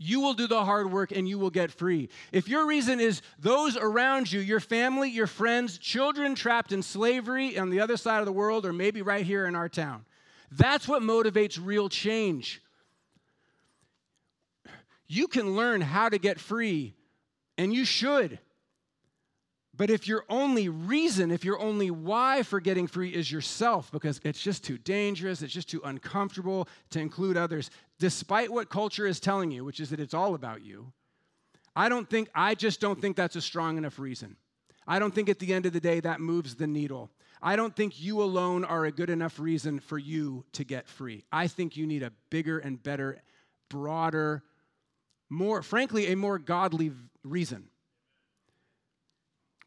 you 0.04 0.20
will 0.20 0.34
do 0.34 0.48
the 0.48 0.66
hard 0.66 0.92
work 0.92 1.12
and 1.12 1.28
you 1.28 1.40
will 1.40 1.50
get 1.50 1.72
free. 1.72 2.10
If 2.34 2.50
your 2.50 2.68
reason 2.68 3.00
is 3.00 3.22
those 3.40 3.78
around 3.78 4.32
you, 4.32 4.42
your 4.42 4.60
family, 4.60 5.10
your 5.10 5.28
friends, 5.28 5.78
children 5.78 6.36
trapped 6.36 6.74
in 6.74 6.82
slavery 6.82 7.58
on 7.58 7.70
the 7.70 7.80
other 7.80 7.96
side 7.96 8.20
of 8.20 8.26
the 8.26 8.34
world, 8.34 8.66
or 8.66 8.74
maybe 8.74 9.02
right 9.02 9.26
here 9.26 9.46
in 9.46 9.56
our 9.56 9.70
town, 9.70 10.04
that's 10.52 10.88
what 10.88 11.02
motivates 11.02 11.58
real 11.62 11.88
change. 11.88 12.62
You 15.08 15.28
can 15.28 15.56
learn 15.56 15.80
how 15.80 16.10
to 16.10 16.18
get 16.18 16.40
free, 16.40 16.96
and 17.58 17.74
you 17.74 17.86
should. 17.86 18.40
But 19.76 19.90
if 19.90 20.08
your 20.08 20.24
only 20.30 20.70
reason, 20.70 21.32
if 21.32 21.44
your 21.44 21.60
only 21.60 21.90
why 21.90 22.44
for 22.44 22.60
getting 22.60 22.86
free 22.86 23.10
is 23.10 23.32
yourself, 23.32 23.92
because 23.92 24.22
it's 24.24 24.42
just 24.42 24.64
too 24.64 24.78
dangerous, 24.78 25.42
it's 25.42 25.54
just 25.54 25.70
too 25.70 25.82
uncomfortable 25.84 26.68
to 26.92 27.00
include 27.00 27.38
others, 27.38 27.72
despite 28.04 28.52
what 28.52 28.70
culture 28.70 29.08
is 29.08 29.22
telling 29.22 29.50
you, 29.50 29.64
which 29.64 29.80
is 29.80 29.90
that 29.92 30.00
it's 30.02 30.14
all 30.14 30.36
about 30.36 30.62
you, 30.62 30.92
I 31.74 31.88
don't 31.88 32.10
think, 32.10 32.28
I 32.36 32.54
just 32.54 32.82
don't 32.82 33.00
think 33.00 33.16
that's 33.16 33.38
a 33.38 33.42
strong 33.42 33.78
enough 33.78 33.98
reason. 33.98 34.36
I 34.86 35.00
don't 35.00 35.16
think 35.16 35.30
at 35.30 35.40
the 35.40 35.54
end 35.54 35.66
of 35.66 35.72
the 35.72 35.80
day 35.80 36.02
that 36.02 36.20
moves 36.20 36.56
the 36.56 36.68
needle. 36.68 37.12
I 37.42 37.56
don't 37.56 37.74
think 37.74 38.02
you 38.02 38.22
alone 38.22 38.66
are 38.66 38.84
a 38.84 38.92
good 38.92 39.10
enough 39.10 39.40
reason 39.40 39.80
for 39.80 39.98
you 39.98 40.44
to 40.52 40.66
get 40.66 40.86
free. 40.86 41.24
I 41.32 41.48
think 41.48 41.78
you 41.78 41.88
need 41.88 42.04
a 42.04 42.12
bigger 42.30 42.60
and 42.60 42.84
better, 42.84 43.22
broader, 43.70 44.44
more, 45.30 45.62
frankly, 45.62 46.12
a 46.12 46.18
more 46.18 46.38
godly 46.38 46.92
reason. 47.24 47.70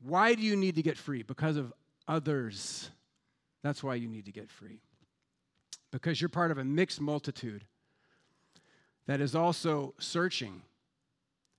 Why 0.03 0.35
do 0.35 0.43
you 0.43 0.57
need 0.57 0.77
to 0.77 0.83
get 0.83 0.99
free? 0.99 1.23
Because 1.23 1.57
of 1.57 1.73
others. 2.07 2.91
That's 3.63 3.83
why 3.83 3.95
you 3.95 4.09
need 4.09 4.27
to 4.27 4.33
get 4.33 4.51
free. 4.51 4.83
Because 5.91 6.21
you're 6.21 6.29
part 6.29 6.51
of 6.51 6.59
a 6.59 6.65
mixed 6.65 7.01
multitude 7.01 7.65
that 9.07 9.21
is 9.21 9.35
also 9.35 9.95
searching 9.99 10.63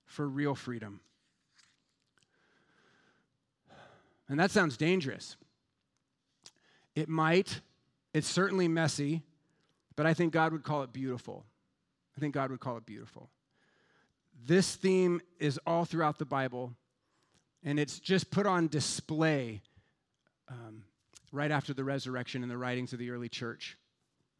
for 0.04 0.28
real 0.28 0.54
freedom. 0.54 1.00
And 4.28 4.38
that 4.38 4.50
sounds 4.50 4.76
dangerous. 4.76 5.36
It 6.94 7.08
might, 7.08 7.60
it's 8.12 8.28
certainly 8.28 8.68
messy, 8.68 9.22
but 9.96 10.06
I 10.06 10.14
think 10.14 10.32
God 10.32 10.52
would 10.52 10.64
call 10.64 10.82
it 10.82 10.92
beautiful. 10.92 11.44
I 12.16 12.20
think 12.20 12.34
God 12.34 12.50
would 12.50 12.60
call 12.60 12.76
it 12.76 12.84
beautiful. 12.84 13.30
This 14.46 14.76
theme 14.76 15.20
is 15.38 15.58
all 15.66 15.84
throughout 15.84 16.18
the 16.18 16.26
Bible 16.26 16.74
and 17.64 17.78
it's 17.78 17.98
just 17.98 18.30
put 18.30 18.46
on 18.46 18.68
display 18.68 19.60
um, 20.48 20.84
right 21.32 21.50
after 21.50 21.74
the 21.74 21.84
resurrection 21.84 22.42
in 22.42 22.48
the 22.48 22.56
writings 22.56 22.92
of 22.92 22.98
the 22.98 23.10
early 23.10 23.28
church. 23.28 23.76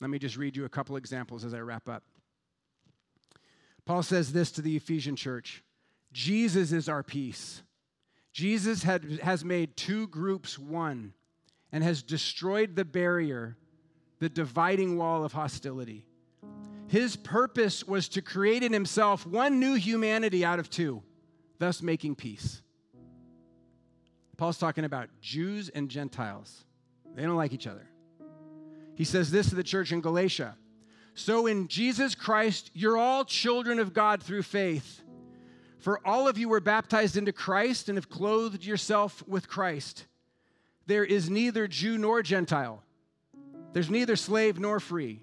Let 0.00 0.10
me 0.10 0.18
just 0.18 0.36
read 0.36 0.56
you 0.56 0.64
a 0.64 0.68
couple 0.68 0.96
examples 0.96 1.44
as 1.44 1.52
I 1.52 1.58
wrap 1.58 1.88
up. 1.88 2.04
Paul 3.88 4.02
says 4.02 4.34
this 4.34 4.50
to 4.52 4.60
the 4.60 4.76
Ephesian 4.76 5.16
church 5.16 5.62
Jesus 6.12 6.72
is 6.72 6.90
our 6.90 7.02
peace. 7.02 7.62
Jesus 8.34 8.82
had, 8.82 9.02
has 9.22 9.46
made 9.46 9.78
two 9.78 10.06
groups 10.08 10.58
one 10.58 11.14
and 11.72 11.82
has 11.82 12.02
destroyed 12.02 12.76
the 12.76 12.84
barrier, 12.84 13.56
the 14.18 14.28
dividing 14.28 14.98
wall 14.98 15.24
of 15.24 15.32
hostility. 15.32 16.04
His 16.88 17.16
purpose 17.16 17.82
was 17.82 18.10
to 18.10 18.20
create 18.20 18.62
in 18.62 18.74
himself 18.74 19.26
one 19.26 19.58
new 19.58 19.74
humanity 19.74 20.44
out 20.44 20.58
of 20.58 20.68
two, 20.68 21.02
thus 21.58 21.80
making 21.80 22.16
peace. 22.16 22.60
Paul's 24.36 24.58
talking 24.58 24.84
about 24.84 25.08
Jews 25.22 25.70
and 25.70 25.88
Gentiles. 25.88 26.66
They 27.14 27.22
don't 27.22 27.36
like 27.36 27.54
each 27.54 27.66
other. 27.66 27.88
He 28.96 29.04
says 29.04 29.30
this 29.30 29.48
to 29.48 29.54
the 29.54 29.62
church 29.62 29.92
in 29.92 30.02
Galatia 30.02 30.56
So 31.18 31.48
in 31.48 31.66
Jesus 31.66 32.14
Christ, 32.14 32.70
you're 32.74 32.96
all 32.96 33.24
children 33.24 33.80
of 33.80 33.92
God 33.92 34.22
through 34.22 34.42
faith. 34.42 35.02
For 35.80 36.00
all 36.06 36.28
of 36.28 36.38
you 36.38 36.48
were 36.48 36.60
baptized 36.60 37.16
into 37.16 37.32
Christ 37.32 37.88
and 37.88 37.98
have 37.98 38.08
clothed 38.08 38.64
yourself 38.64 39.24
with 39.26 39.48
Christ. 39.48 40.06
There 40.86 41.04
is 41.04 41.28
neither 41.28 41.66
Jew 41.66 41.98
nor 41.98 42.22
Gentile, 42.22 42.84
there's 43.72 43.90
neither 43.90 44.14
slave 44.14 44.60
nor 44.60 44.78
free. 44.78 45.22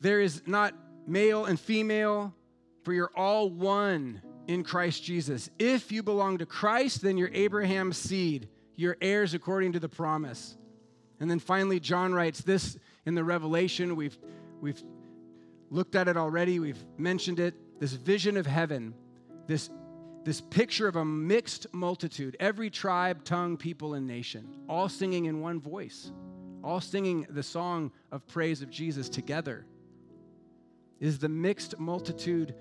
There 0.00 0.20
is 0.20 0.42
not 0.46 0.74
male 1.06 1.44
and 1.44 1.58
female, 1.58 2.34
for 2.82 2.92
you're 2.92 3.12
all 3.14 3.50
one 3.50 4.20
in 4.48 4.64
Christ 4.64 5.04
Jesus. 5.04 5.48
If 5.60 5.92
you 5.92 6.02
belong 6.02 6.38
to 6.38 6.46
Christ, 6.46 7.02
then 7.02 7.16
you're 7.16 7.30
Abraham's 7.32 7.98
seed, 7.98 8.48
you're 8.74 8.96
heirs 9.00 9.32
according 9.32 9.74
to 9.74 9.80
the 9.80 9.88
promise. 9.88 10.56
And 11.20 11.30
then 11.30 11.38
finally, 11.38 11.78
John 11.78 12.12
writes 12.12 12.40
this 12.40 12.76
in 13.06 13.14
the 13.14 13.22
Revelation. 13.22 13.94
We've, 13.94 14.18
we've 14.62 14.82
looked 15.70 15.96
at 15.96 16.08
it 16.08 16.16
already, 16.16 16.58
we've 16.58 16.82
mentioned 16.96 17.40
it. 17.40 17.54
This 17.80 17.92
vision 17.92 18.36
of 18.36 18.46
heaven, 18.46 18.94
this, 19.48 19.68
this 20.24 20.40
picture 20.40 20.86
of 20.86 20.96
a 20.96 21.04
mixed 21.04 21.66
multitude, 21.74 22.36
every 22.38 22.70
tribe, 22.70 23.24
tongue, 23.24 23.56
people, 23.56 23.94
and 23.94 24.06
nation, 24.06 24.56
all 24.68 24.88
singing 24.88 25.26
in 25.26 25.40
one 25.40 25.60
voice, 25.60 26.12
all 26.62 26.80
singing 26.80 27.26
the 27.28 27.42
song 27.42 27.90
of 28.12 28.26
praise 28.28 28.62
of 28.62 28.70
Jesus 28.70 29.08
together. 29.08 29.66
Is 31.00 31.18
the 31.18 31.28
mixed 31.28 31.80
multitude 31.80 32.54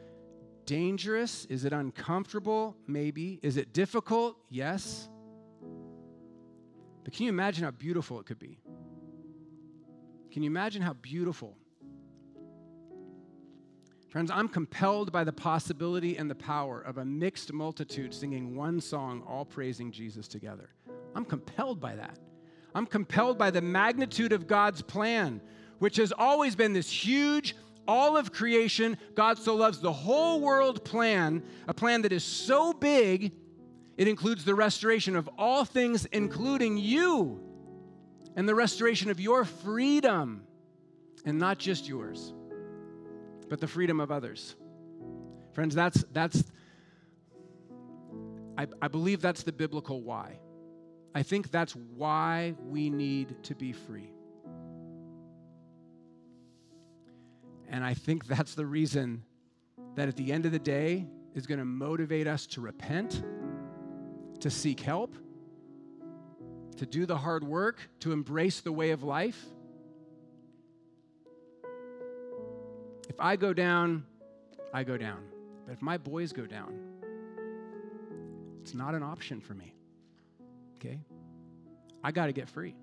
dangerous? 0.66 1.45
Is 1.45 1.66
it 1.66 1.74
uncomfortable? 1.74 2.76
Maybe. 2.88 3.39
Is 3.43 3.58
it 3.58 3.74
difficult? 3.74 4.38
Yes. 4.49 5.08
But 7.04 7.14
can 7.14 7.26
you 7.26 7.30
imagine 7.30 7.64
how 7.64 7.72
beautiful 7.72 8.20
it 8.20 8.26
could 8.26 8.39
be? 8.39 8.60
Can 10.32 10.41
you 10.41 10.49
imagine 10.49 10.82
how 10.82 10.93
beautiful? 10.93 11.58
Friends, 14.12 14.30
I'm 14.30 14.49
compelled 14.49 15.14
by 15.14 15.24
the 15.24 15.32
possibility 15.32 16.18
and 16.18 16.30
the 16.30 16.36
power 16.36 16.82
of 16.82 16.97
a 16.97 17.05
mixed 17.05 17.53
multitude 17.53 18.14
singing 18.14 18.57
one 18.57 18.82
song, 18.82 19.24
all 19.26 19.45
praising 19.45 19.89
Jesus 19.89 20.28
together. 20.28 20.70
I'm 21.16 21.24
compelled 21.24 21.80
by 21.80 21.95
that. 21.95 22.20
I'm 22.76 22.86
compelled 22.86 23.38
by 23.38 23.51
the 23.51 23.62
magnitude 23.62 24.34
of 24.34 24.47
God's 24.47 24.82
plan, 24.82 25.39
which 25.80 25.95
has 25.95 26.12
always 26.12 26.57
been 26.57 26.74
this 26.74 26.89
huge, 26.91 27.55
all 27.88 28.18
of 28.18 28.34
creation, 28.34 28.97
God 29.16 29.38
so 29.38 29.55
loves 29.55 29.80
the 29.80 29.93
whole 29.93 30.41
world 30.41 30.84
plan, 30.84 31.41
a 31.70 31.74
plan 31.74 32.01
that 32.01 32.12
is 32.12 32.26
so 32.26 32.74
big 32.74 33.32
It 33.97 34.07
includes 34.07 34.43
the 34.43 34.55
restoration 34.55 35.16
of 35.16 35.30
all 35.38 35.66
things, 35.66 36.05
including 36.05 36.78
you, 36.78 37.39
and 38.36 38.47
the 38.47 38.55
restoration 38.55 39.12
of 39.12 39.20
your 39.20 39.45
freedom, 39.45 40.41
and 41.26 41.38
not 41.38 41.59
just 41.59 41.88
yours, 41.88 42.34
but 43.52 43.60
the 43.60 43.68
freedom 43.68 43.99
of 43.99 44.12
others. 44.12 44.56
Friends, 45.52 45.76
that's, 45.76 46.06
that's 46.14 46.41
I, 48.58 48.66
I 48.82 48.88
believe 48.88 49.22
that's 49.22 49.43
the 49.43 49.52
biblical 49.52 50.02
why. 50.02 50.39
I 51.14 51.24
think 51.24 51.52
that's 51.52 51.76
why 51.76 52.56
we 52.70 52.89
need 52.89 53.43
to 53.43 53.54
be 53.54 53.74
free. 53.74 54.14
And 57.68 57.84
I 57.84 57.93
think 57.93 58.26
that's 58.26 58.56
the 58.56 58.66
reason 58.66 59.22
that 59.95 60.08
at 60.08 60.16
the 60.16 60.32
end 60.32 60.45
of 60.45 60.54
the 60.54 60.60
day 60.60 61.06
is 61.36 61.45
going 61.45 61.60
to 61.60 61.66
motivate 61.66 62.28
us 62.28 62.47
to 62.47 62.62
repent, 62.62 63.22
to 64.39 64.49
seek 64.49 64.80
help, 64.80 65.14
to 66.78 66.86
do 66.86 67.06
the 67.06 67.18
hard 67.18 67.43
work, 67.43 67.80
to 67.99 68.14
embrace 68.14 68.62
the 68.62 68.72
way 68.72 68.91
of 68.91 69.04
life. 69.04 69.43
If 73.12 73.20
I 73.20 73.36
go 73.36 73.51
down, 73.51 74.05
I 74.74 74.86
go 74.86 74.97
down. 74.97 75.20
But 75.66 75.74
if 75.74 75.82
my 75.82 75.97
boys 75.97 76.32
go 76.32 76.45
down, 76.45 76.80
it's 78.62 78.74
not 78.74 78.95
an 78.95 79.03
option 79.03 79.41
for 79.41 79.53
me. 79.53 79.76
Okay? 80.78 81.01
I 82.05 82.14
got 82.14 82.28
to 82.28 82.32
get 82.32 82.47
free. 82.47 82.74